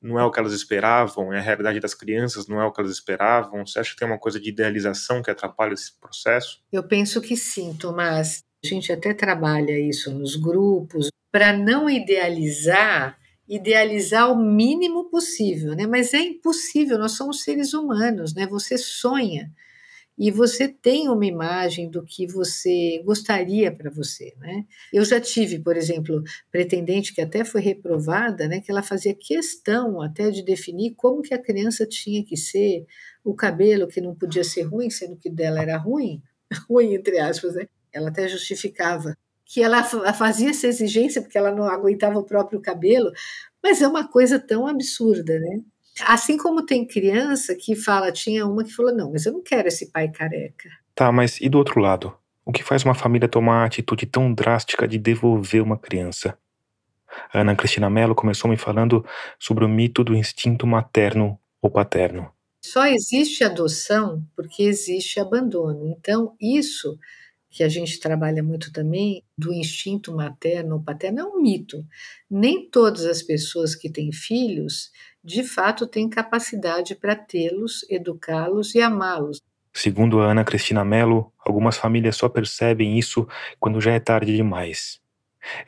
[0.07, 2.81] não é o que elas esperavam, e a realidade das crianças não é o que
[2.81, 3.67] elas esperavam?
[3.67, 6.63] Você acha que tem uma coisa de idealização que atrapalha esse processo?
[6.73, 8.45] Eu penso que sim, Tomás.
[8.65, 15.87] A gente até trabalha isso nos grupos para não idealizar, idealizar o mínimo possível, né?
[15.87, 18.47] Mas é impossível, nós somos seres humanos, né?
[18.47, 19.51] Você sonha
[20.19, 24.65] e você tem uma imagem do que você gostaria para você, né?
[24.93, 30.01] Eu já tive, por exemplo, pretendente que até foi reprovada, né, que ela fazia questão
[30.01, 32.87] até de definir como que a criança tinha que ser,
[33.23, 36.23] o cabelo que não podia ser ruim, sendo que dela era ruim,
[36.71, 37.67] ruim entre aspas, né?
[37.93, 43.13] Ela até justificava que ela fazia essa exigência porque ela não aguentava o próprio cabelo,
[43.63, 45.61] mas é uma coisa tão absurda, né?
[46.05, 49.69] Assim como tem criança que fala, tinha uma que falou: não, mas eu não quero
[49.69, 50.69] esse pai careca.
[50.95, 52.15] Tá, mas e do outro lado?
[52.45, 56.39] O que faz uma família tomar a atitude tão drástica de devolver uma criança?
[57.33, 59.05] A Ana Cristina Mello começou me falando
[59.39, 62.31] sobre o mito do instinto materno ou paterno.
[62.65, 65.95] Só existe adoção porque existe abandono.
[65.99, 66.99] Então, isso
[67.51, 71.85] que a gente trabalha muito também, do instinto materno ou paterno, é um mito.
[72.31, 74.91] Nem todas as pessoas que têm filhos
[75.25, 79.41] de fato têm capacidade para tê-los, educá-los e amá-los.
[79.73, 83.27] Segundo a Ana Cristina Mello, algumas famílias só percebem isso
[83.59, 85.01] quando já é tarde demais.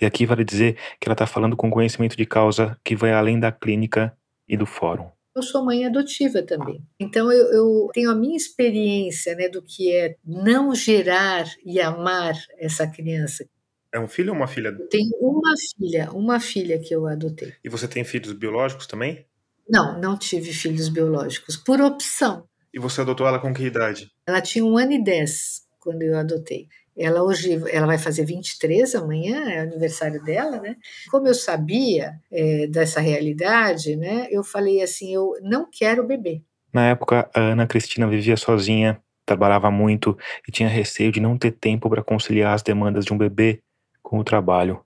[0.00, 3.38] E aqui vale dizer que ela está falando com conhecimento de causa que vai além
[3.38, 4.16] da clínica
[4.48, 5.10] e do fórum.
[5.38, 6.82] Eu sou mãe adotiva também.
[6.98, 12.34] Então eu, eu tenho a minha experiência né, do que é não gerar e amar
[12.58, 13.48] essa criança.
[13.92, 14.68] É um filho ou uma filha?
[14.68, 17.54] Eu tenho uma filha, uma filha que eu adotei.
[17.64, 19.24] E você tem filhos biológicos também?
[19.68, 22.44] Não, não tive filhos biológicos, por opção.
[22.74, 24.10] E você adotou ela com que idade?
[24.26, 26.68] Ela tinha um ano e dez quando eu adotei.
[26.98, 30.76] Ela hoje ela vai fazer 23 amanhã, é aniversário dela, né?
[31.10, 34.26] Como eu sabia é, dessa realidade, né?
[34.30, 36.42] Eu falei assim, eu não quero beber.
[36.72, 41.52] Na época, a Ana Cristina vivia sozinha, trabalhava muito e tinha receio de não ter
[41.52, 43.62] tempo para conciliar as demandas de um bebê
[44.02, 44.80] com o trabalho.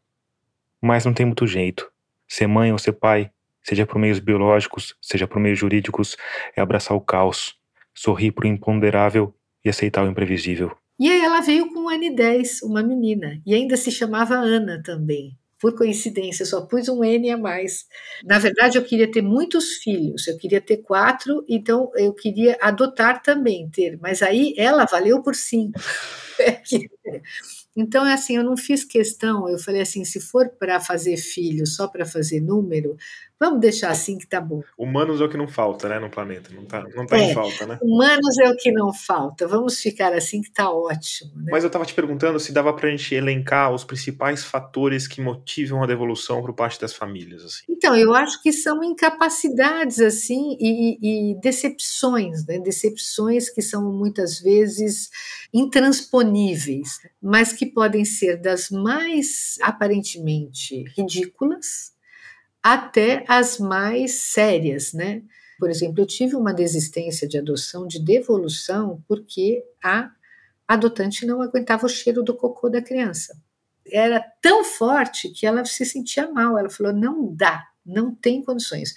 [0.80, 1.90] Mas não tem muito jeito.
[2.28, 3.30] Ser mãe ou ser pai,
[3.62, 6.16] seja por meios biológicos, seja por meios jurídicos,
[6.56, 7.54] é abraçar o caos,
[7.94, 9.34] sorrir para o imponderável
[9.64, 10.76] e aceitar o imprevisível.
[11.02, 14.36] E aí ela veio com um ano e 10, uma menina, e ainda se chamava
[14.36, 15.36] Ana também.
[15.58, 17.86] Por coincidência, só pus um N a mais.
[18.24, 23.20] Na verdade, eu queria ter muitos filhos, eu queria ter quatro, então eu queria adotar
[23.22, 23.98] também, ter.
[24.00, 25.80] Mas aí ela valeu por cinco.
[27.76, 31.66] Então, é assim, eu não fiz questão, eu falei assim, se for para fazer filho,
[31.66, 32.96] só para fazer número,
[33.42, 34.62] vamos deixar assim que tá bom.
[34.78, 37.34] Humanos é o que não falta, né, no planeta, não tá, não tá é, em
[37.34, 37.76] falta, né?
[37.82, 41.32] Humanos é o que não falta, vamos ficar assim que tá ótimo.
[41.34, 41.48] Né?
[41.50, 45.20] Mas eu estava te perguntando se dava para a gente elencar os principais fatores que
[45.20, 47.64] motivam a devolução por parte das famílias, assim.
[47.68, 54.38] Então, eu acho que são incapacidades, assim, e, e decepções, né, decepções que são muitas
[54.38, 55.10] vezes
[55.52, 61.92] intransponíveis, mas que podem ser das mais aparentemente ridículas
[62.62, 65.22] até as mais sérias, né?
[65.58, 70.10] Por exemplo, eu tive uma desistência de adoção, de devolução, porque a
[70.66, 73.36] adotante não aguentava o cheiro do cocô da criança.
[73.86, 76.58] Era tão forte que ela se sentia mal.
[76.58, 78.94] Ela falou: não dá, não tem condições.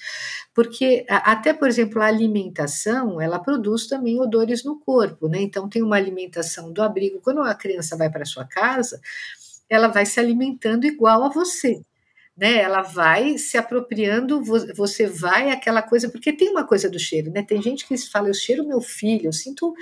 [0.53, 5.41] Porque até, por exemplo, a alimentação, ela produz também odores no corpo, né?
[5.41, 7.19] Então tem uma alimentação do abrigo.
[7.21, 8.99] Quando a criança vai para sua casa,
[9.69, 11.81] ela vai se alimentando igual a você.
[12.37, 14.43] Né, ela vai se apropriando,
[14.75, 17.41] você vai aquela coisa, porque tem uma coisa do cheiro, né?
[17.41, 19.73] Tem gente que fala, eu cheiro meu filho, eu sinto,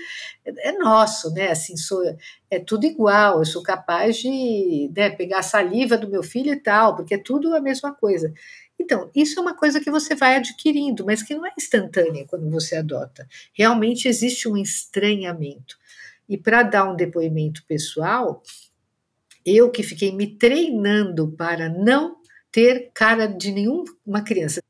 [0.45, 1.49] é, é nosso, né?
[1.49, 2.03] Assim, sou,
[2.51, 6.59] é tudo igual, eu sou capaz de né, pegar a saliva do meu filho e
[6.59, 8.31] tal, porque é tudo a mesma coisa.
[8.79, 12.49] Então, isso é uma coisa que você vai adquirindo, mas que não é instantânea quando
[12.49, 13.27] você adota.
[13.53, 15.77] Realmente existe um estranhamento.
[16.27, 18.41] E para dar um depoimento pessoal,
[19.45, 22.17] eu que fiquei me treinando para não
[22.53, 24.61] ter cara de nenhuma criança.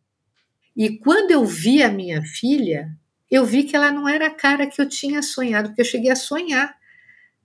[0.76, 2.90] E quando eu vi a minha filha,
[3.30, 6.10] eu vi que ela não era a cara que eu tinha sonhado, porque eu cheguei
[6.10, 6.76] a sonhar.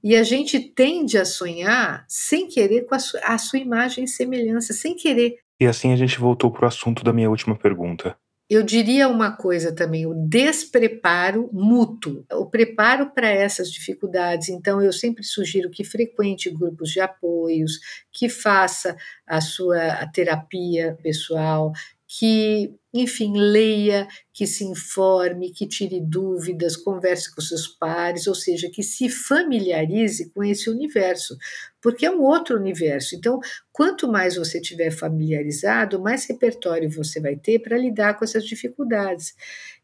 [0.03, 4.09] E a gente tende a sonhar sem querer com a sua, a sua imagem e
[4.09, 5.41] semelhança, sem querer.
[5.61, 8.17] E assim a gente voltou para o assunto da minha última pergunta.
[8.51, 14.49] Eu diria uma coisa também, o despreparo mútuo, o preparo para essas dificuldades.
[14.49, 17.79] Então, eu sempre sugiro que frequente grupos de apoios,
[18.11, 18.97] que faça
[19.27, 21.73] a sua terapia pessoal,
[22.11, 28.71] que, enfim, leia, que se informe, que tire dúvidas, converse com seus pares, ou seja,
[28.71, 31.37] que se familiarize com esse universo,
[31.83, 33.15] porque é um outro universo.
[33.15, 33.39] Então,
[33.71, 39.35] quanto mais você tiver familiarizado, mais repertório você vai ter para lidar com essas dificuldades.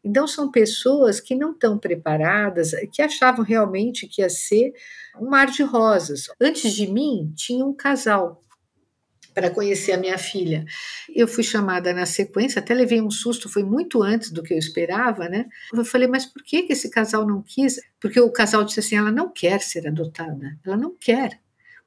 [0.03, 4.73] Então, são pessoas que não estão preparadas, que achavam realmente que ia ser
[5.21, 6.27] um mar de rosas.
[6.41, 8.43] Antes de mim, tinha um casal
[9.35, 10.65] para conhecer a minha filha.
[11.13, 14.57] Eu fui chamada na sequência, até levei um susto, foi muito antes do que eu
[14.57, 15.45] esperava, né?
[15.73, 17.79] Eu falei, mas por que, que esse casal não quis?
[17.99, 21.41] Porque o casal disse assim: ela não quer ser adotada, ela não quer.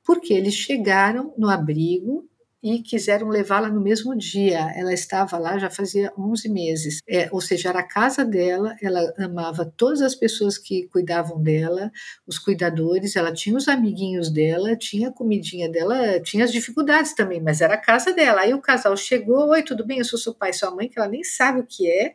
[0.05, 2.29] Porque eles chegaram no abrigo
[2.63, 4.73] e quiseram levá-la no mesmo dia.
[4.75, 9.13] Ela estava lá já fazia 11 meses, é, ou seja, era a casa dela, ela
[9.19, 11.91] amava todas as pessoas que cuidavam dela,
[12.27, 17.41] os cuidadores, ela tinha os amiguinhos dela, tinha a comidinha dela, tinha as dificuldades também,
[17.41, 18.41] mas era a casa dela.
[18.43, 19.99] Aí o casal chegou, oi, tudo bem?
[19.99, 22.15] Eu sou seu pai sua mãe, que ela nem sabe o que é.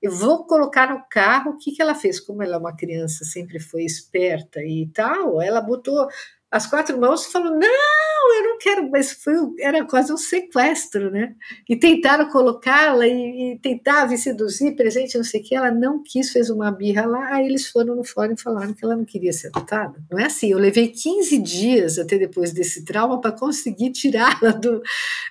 [0.00, 1.52] Eu vou colocar no carro.
[1.52, 2.20] O que, que ela fez?
[2.20, 6.06] Como ela é uma criança, sempre foi esperta e tal, ela botou
[6.50, 11.34] as quatro mãos falou: Não, eu não quero, mas foi, era quase um sequestro, né?
[11.68, 15.54] E tentaram colocá-la e, e tentavam seduzir, presente, não sei o que.
[15.54, 17.34] Ela não quis, fez uma birra lá.
[17.34, 20.02] Aí eles foram no fórum e falaram que ela não queria ser adotada.
[20.10, 20.50] Não é assim.
[20.50, 24.82] Eu levei 15 dias até depois desse trauma para conseguir tirá-la do,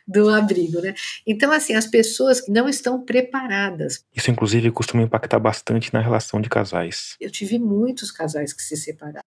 [0.08, 0.94] do abrigo, né?
[1.26, 4.04] Então, assim, as pessoas não estão preparadas.
[4.16, 7.16] Isso, inclusive, costuma impactar bastante na relação de casais.
[7.20, 9.35] Eu tive muitos casais que se separaram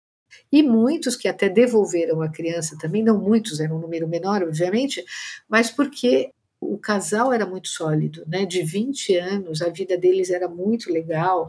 [0.51, 5.03] e muitos que até devolveram a criança também, não muitos, era um número menor, obviamente,
[5.47, 8.43] mas porque O casal era muito sólido, né?
[8.45, 11.45] De 20 anos, a vida deles era muito legal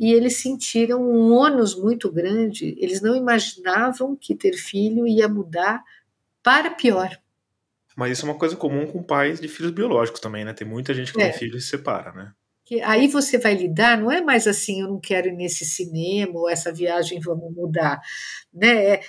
[0.00, 2.74] e eles sentiram um ônus muito grande.
[2.78, 5.80] Eles não imaginavam que ter filho ia mudar
[6.42, 7.16] para pior.
[7.96, 10.52] Mas isso é uma coisa comum com pais de filhos biológicos também, né?
[10.52, 11.30] Tem muita gente que é.
[11.30, 12.32] tem filho e se separa, né?
[12.72, 16.40] Que aí você vai lidar, não é mais assim, eu não quero ir nesse cinema,
[16.40, 18.00] ou essa viagem vamos mudar.
[18.50, 18.94] Né?
[18.94, 19.00] É,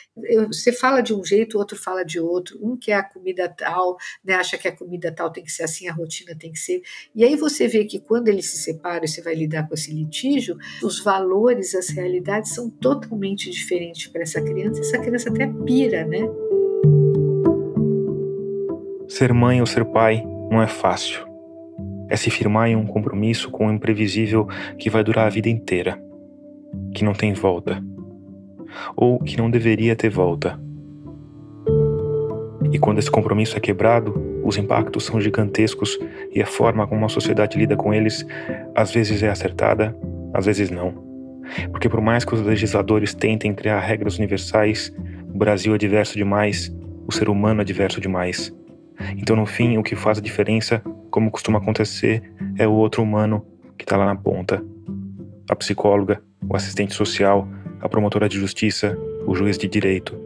[0.48, 3.96] você fala de um jeito, o outro fala de outro, um quer a comida tal,
[4.22, 4.34] né?
[4.34, 6.82] acha que a comida tal tem que ser assim, a rotina tem que ser.
[7.16, 9.94] E aí você vê que quando eles se separam e você vai lidar com esse
[9.94, 16.06] litígio, os valores, as realidades são totalmente diferentes para essa criança, essa criança até pira,
[16.06, 16.20] né?
[19.08, 21.33] Ser mãe ou ser pai não é fácil
[22.10, 24.48] é se firmar em um compromisso com o imprevisível
[24.78, 26.02] que vai durar a vida inteira,
[26.94, 27.84] que não tem volta,
[28.96, 30.60] ou que não deveria ter volta.
[32.72, 35.98] E quando esse compromisso é quebrado, os impactos são gigantescos
[36.34, 38.26] e a forma como a sociedade lida com eles
[38.76, 39.96] às vezes é acertada,
[40.34, 40.94] às vezes não.
[41.72, 44.92] Porque por mais que os legisladores tentem criar regras universais,
[45.34, 46.76] o Brasil é diverso demais,
[47.08, 48.54] o ser humano é diverso demais.
[49.18, 52.24] Então, no fim, o que faz a diferença, como costuma acontecer,
[52.58, 53.46] é o outro humano
[53.78, 54.64] que está lá na ponta.
[55.50, 57.48] A psicóloga, o assistente social,
[57.82, 60.18] a promotora de justiça, o juiz de direito.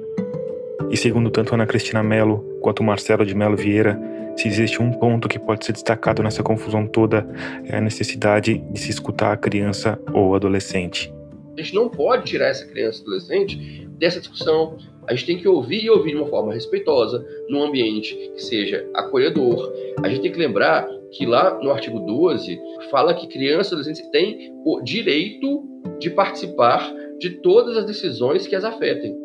[0.90, 4.00] E segundo tanto Ana Cristina Mello quanto Marcelo de Mello Vieira,
[4.38, 7.28] se existe um ponto que pode ser destacado nessa confusão toda,
[7.66, 11.12] é a necessidade de se escutar a criança ou adolescente.
[11.58, 14.78] A gente não pode tirar essa criança adolescente dessa discussão,
[15.08, 18.86] a gente tem que ouvir e ouvir de uma forma respeitosa, num ambiente que seja
[18.94, 19.72] acolhedor.
[20.04, 22.60] A gente tem que lembrar que lá no artigo 12
[22.92, 25.64] fala que crianças e adolescentes têm o direito
[25.98, 29.18] de participar de todas as decisões que as afetem.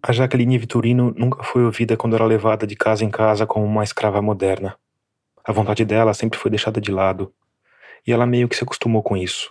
[0.00, 3.82] A Jaqueline Vitorino nunca foi ouvida quando era levada de casa em casa como uma
[3.82, 4.76] escrava moderna.
[5.44, 7.32] A vontade dela sempre foi deixada de lado
[8.06, 9.50] e ela meio que se acostumou com isso.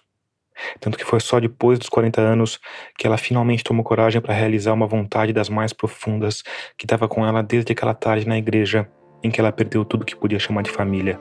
[0.80, 2.60] Tanto que foi só depois dos 40 anos
[2.98, 6.43] que ela finalmente tomou coragem para realizar uma vontade das mais profundas
[6.78, 8.89] que estava com ela desde aquela tarde na igreja
[9.24, 11.20] em que ela perdeu tudo que podia chamar de família.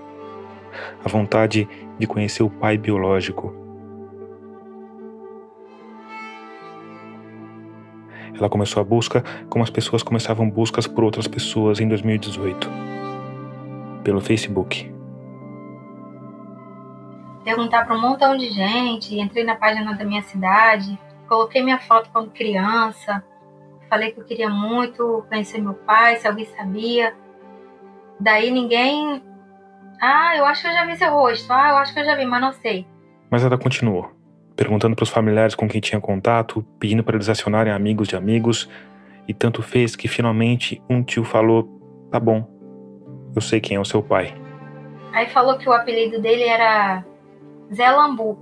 [1.04, 1.68] A vontade
[1.98, 3.54] de conhecer o pai biológico.
[8.34, 12.70] Ela começou a busca como as pessoas começavam buscas por outras pessoas em 2018.
[14.04, 14.95] Pelo Facebook
[17.46, 22.10] perguntar para um montão de gente, entrei na página da minha cidade, coloquei minha foto
[22.12, 23.22] quando criança,
[23.88, 27.14] falei que eu queria muito conhecer meu pai, se alguém sabia.
[28.18, 29.22] Daí ninguém.
[30.02, 31.52] Ah, eu acho que eu já vi seu rosto.
[31.52, 32.84] Ah, eu acho que eu já vi, mas não sei.
[33.30, 34.10] Mas ela continuou,
[34.56, 38.68] perguntando para os familiares com quem tinha contato, pedindo para eles acionarem amigos de amigos,
[39.28, 41.62] e tanto fez que finalmente um tio falou:
[42.10, 42.44] Tá bom,
[43.36, 44.34] eu sei quem é o seu pai.
[45.12, 47.04] Aí falou que o apelido dele era
[47.72, 48.38] Zé Lambu,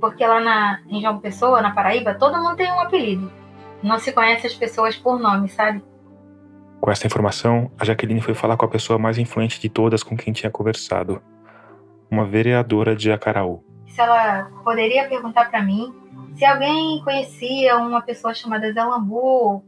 [0.00, 3.30] porque lá na, em João Pessoa, na Paraíba, todo mundo tem um apelido.
[3.82, 5.82] Não se conhece as pessoas por nome, sabe?
[6.80, 10.16] Com essa informação, a Jaqueline foi falar com a pessoa mais influente de todas com
[10.16, 11.22] quem tinha conversado,
[12.10, 13.62] uma vereadora de Acaraú.
[13.86, 15.92] Se ela poderia perguntar para mim
[16.34, 19.62] se alguém conhecia uma pessoa chamada Zé Lambu.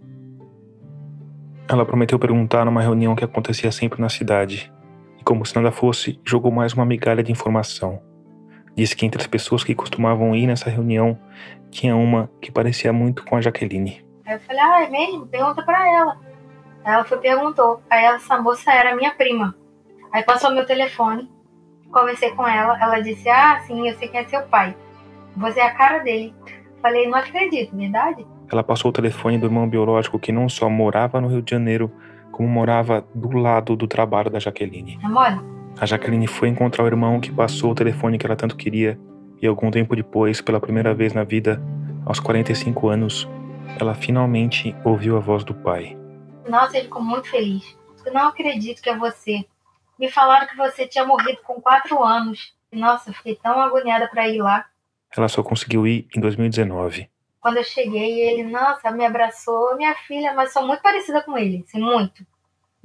[1.68, 4.72] Ela prometeu perguntar numa reunião que acontecia sempre na cidade.
[5.18, 8.00] E como se nada fosse, jogou mais uma migalha de informação.
[8.74, 11.18] Disse que entre as pessoas que costumavam ir nessa reunião,
[11.70, 14.04] tinha uma que parecia muito com a Jaqueline.
[14.24, 15.26] Aí eu falei, ah, é mesmo?
[15.26, 16.18] Pergunta pra ela.
[16.84, 17.82] Aí ela foi perguntou.
[17.90, 19.54] Aí essa moça era minha prima.
[20.12, 21.30] Aí passou meu telefone,
[21.90, 22.78] conversei com ela.
[22.80, 24.76] Ela disse, ah, sim, eu sei quem é seu pai.
[25.36, 26.34] Você é a cara dele.
[26.80, 28.26] Falei, não acredito, verdade?
[28.50, 31.90] Ela passou o telefone do irmão biológico que não só morava no Rio de Janeiro,
[32.30, 34.98] como morava do lado do trabalho da Jaqueline.
[35.02, 35.42] Amor,
[35.82, 38.96] a Jaqueline foi encontrar o irmão que passou o telefone que ela tanto queria,
[39.40, 41.60] e algum tempo depois, pela primeira vez na vida,
[42.06, 43.28] aos 45 anos,
[43.80, 45.98] ela finalmente ouviu a voz do pai.
[46.48, 47.76] Nossa, ele ficou muito feliz.
[48.06, 49.44] Eu não acredito que é você.
[49.98, 52.54] Me falaram que você tinha morrido com 4 anos.
[52.70, 54.64] Nossa, fiquei tão agoniada para ir lá.
[55.16, 57.10] Ela só conseguiu ir em 2019.
[57.40, 59.76] Quando eu cheguei, ele, nossa, me abraçou.
[59.76, 62.24] Minha filha, mas sou muito parecida com ele, assim, muito.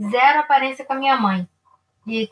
[0.01, 1.47] Zero aparência com a minha mãe.
[2.07, 2.31] E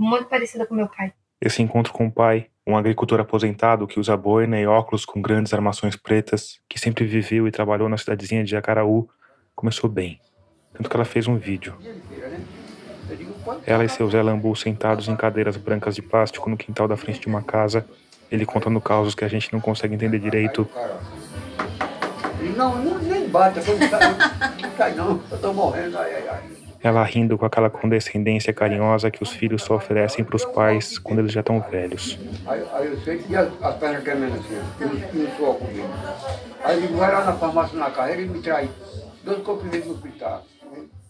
[0.00, 1.12] muito parecida com meu pai.
[1.38, 5.52] Esse encontro com o pai, um agricultor aposentado que usa boina e óculos com grandes
[5.52, 9.08] armações pretas, que sempre viveu e trabalhou na cidadezinha de Jacaraú,
[9.54, 10.18] começou bem.
[10.72, 11.76] Tanto que ela fez um vídeo.
[13.66, 17.20] Ela e seu Zé Lambu sentados em cadeiras brancas de plástico no quintal da frente
[17.20, 17.86] de uma casa,
[18.30, 20.66] ele contando causos que a gente não consegue entender direito.
[22.56, 23.52] não, não nem cai,
[24.62, 26.59] não cai não, eu tô morrendo, ai, ai, ai.
[26.82, 31.18] Ela rindo com aquela condescendência carinhosa que os filhos só oferecem para os pais quando
[31.18, 32.18] eles já estão velhos.
[32.46, 34.54] Aí, aí eu sei que as, as pernas tremendo assim,
[35.12, 35.88] não suor comigo.
[36.64, 38.68] Aí vai lá na farmácia na carreira e me traz
[39.22, 40.44] dois comprimidos no hospital.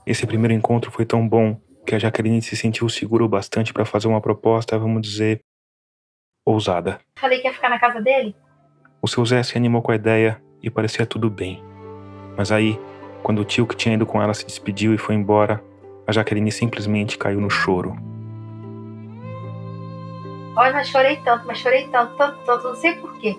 [0.04, 1.56] Esse primeiro encontro foi tão bom
[1.86, 5.40] que a Jaqueline se sentiu seguro bastante para fazer uma proposta, vamos dizer,
[6.44, 6.98] ousada.
[7.16, 8.34] Falei que ia ficar na casa dele?
[9.00, 11.62] O seu Zé se animou com a ideia e parecia tudo bem.
[12.36, 12.78] Mas aí,
[13.22, 15.62] quando o tio que tinha ido com ela se despediu e foi embora,
[16.06, 17.96] a Jaqueline simplesmente caiu no choro.
[20.56, 23.36] Olha, mas chorei tanto, mas chorei tanto, tanto, tanto, não sei porquê.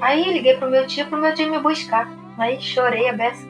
[0.00, 2.08] Aí liguei pro meu tio, pro meu tio me buscar.
[2.38, 3.46] Aí chorei a beça.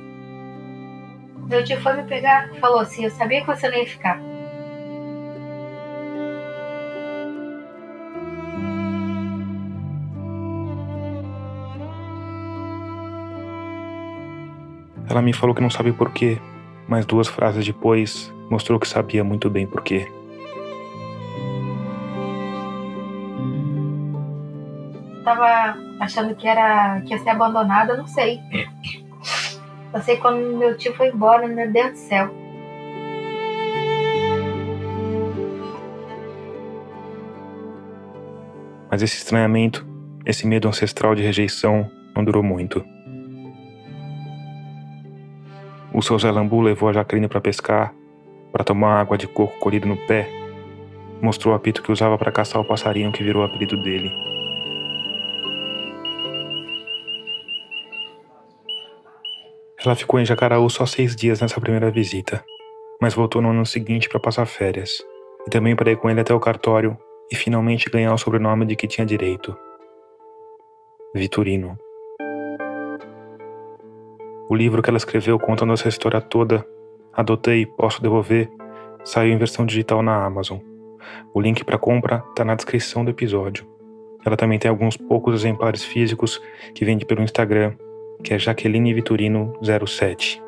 [1.48, 4.31] Meu tio foi me pegar e falou assim: Eu sabia que você não ia ficar.
[15.12, 16.38] Ela me falou que não sabe porquê,
[16.88, 20.10] mas duas frases depois mostrou que sabia muito bem porquê.
[25.22, 28.40] Tava achando que era que ia ser abandonada, não sei.
[29.92, 32.30] Eu sei quando meu tio foi embora, meu Deus do céu.
[38.90, 39.86] Mas esse estranhamento,
[40.24, 42.82] esse medo ancestral de rejeição, não durou muito.
[45.94, 47.94] O seu Zé Lambu levou a Jaqueline para pescar,
[48.50, 50.26] para tomar água de coco colhida no pé.
[51.20, 54.10] Mostrou o apito que usava para caçar o passarinho que virou o apelido dele.
[59.84, 62.42] Ela ficou em Jacaraú só seis dias nessa primeira visita,
[63.00, 65.02] mas voltou no ano seguinte para passar férias.
[65.46, 66.96] E também para ir com ele até o cartório
[67.30, 69.54] e finalmente ganhar o sobrenome de que tinha direito:
[71.14, 71.76] Vitorino.
[74.52, 76.62] O livro que ela escreveu contando essa história toda,
[77.10, 78.50] Adotei, Posso Devolver,
[79.02, 80.58] saiu em versão digital na Amazon.
[81.32, 83.66] O link para compra está na descrição do episódio.
[84.22, 86.38] Ela também tem alguns poucos exemplares físicos
[86.74, 87.72] que vende pelo Instagram
[88.22, 90.42] que é Jaqueline Vitorino 07.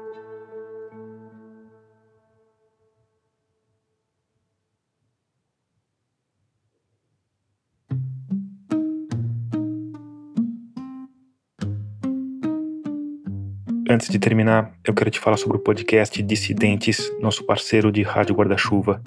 [13.87, 18.35] Antes de terminar, eu quero te falar sobre o podcast Dissidentes, nosso parceiro de Rádio
[18.35, 19.03] Guarda-Chuva.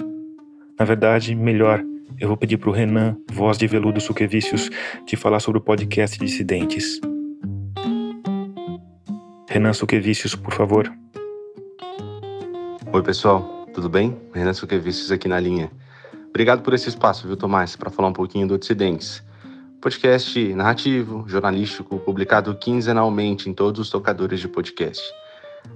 [0.77, 1.83] Na verdade, melhor,
[2.19, 4.69] eu vou pedir para o Renan, voz de Veludo Suquevicius,
[5.03, 7.01] te falar sobre o podcast Dissidentes.
[9.49, 10.93] Renan Suquevicius, por favor.
[12.93, 14.15] Oi, pessoal, tudo bem?
[14.31, 15.71] Renan Suquevicius aqui na linha.
[16.29, 19.23] Obrigado por esse espaço, viu, Tomás, para falar um pouquinho do Dissidentes.
[19.79, 25.03] Podcast narrativo, jornalístico, publicado quinzenalmente em todos os tocadores de podcast.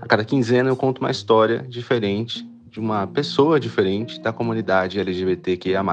[0.02, 5.84] A cada quinzena eu conto uma história diferente de uma pessoa diferente da comunidade LGBTQIA+.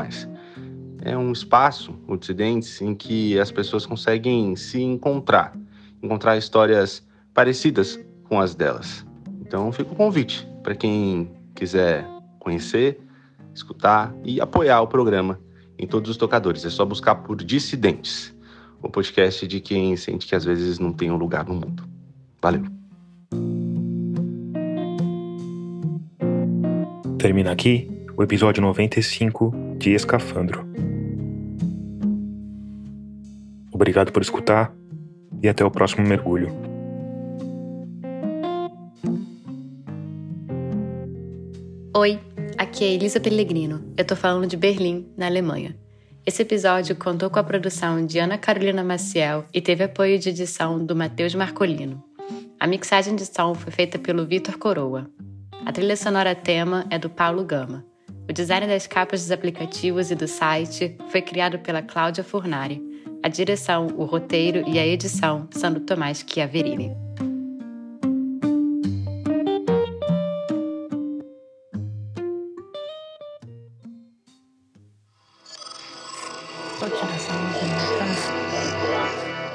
[1.03, 5.55] É um espaço, o Dissidentes, em que as pessoas conseguem se encontrar,
[6.03, 9.05] encontrar histórias parecidas com as delas.
[9.43, 12.07] Então fica o convite para quem quiser
[12.39, 12.99] conhecer,
[13.55, 15.39] escutar e apoiar o programa
[15.79, 16.65] em todos os tocadores.
[16.65, 18.35] É só buscar por Dissidentes,
[18.83, 21.85] o podcast de quem sente que às vezes não tem um lugar no mundo.
[22.43, 22.65] Valeu.
[27.19, 30.67] Termina aqui o episódio 95 de Escafandro.
[33.73, 34.73] Obrigado por escutar
[35.43, 36.51] e até o próximo mergulho.
[41.95, 42.21] Oi,
[42.59, 43.95] aqui é Elisa Pellegrino.
[43.97, 45.77] Eu tô falando de Berlim, na Alemanha.
[46.27, 50.85] Esse episódio contou com a produção de Ana Carolina Maciel e teve apoio de edição
[50.85, 52.03] do Matheus Marcolino.
[52.59, 55.09] A mixagem de som foi feita pelo Vitor Coroa.
[55.65, 57.85] A trilha sonora tema é do Paulo Gama.
[58.29, 62.83] O design das capas dos aplicativos e do site foi criado pela Cláudia Furnari.
[63.23, 66.95] A direção, o roteiro e a edição são do Tomás Chiaverini.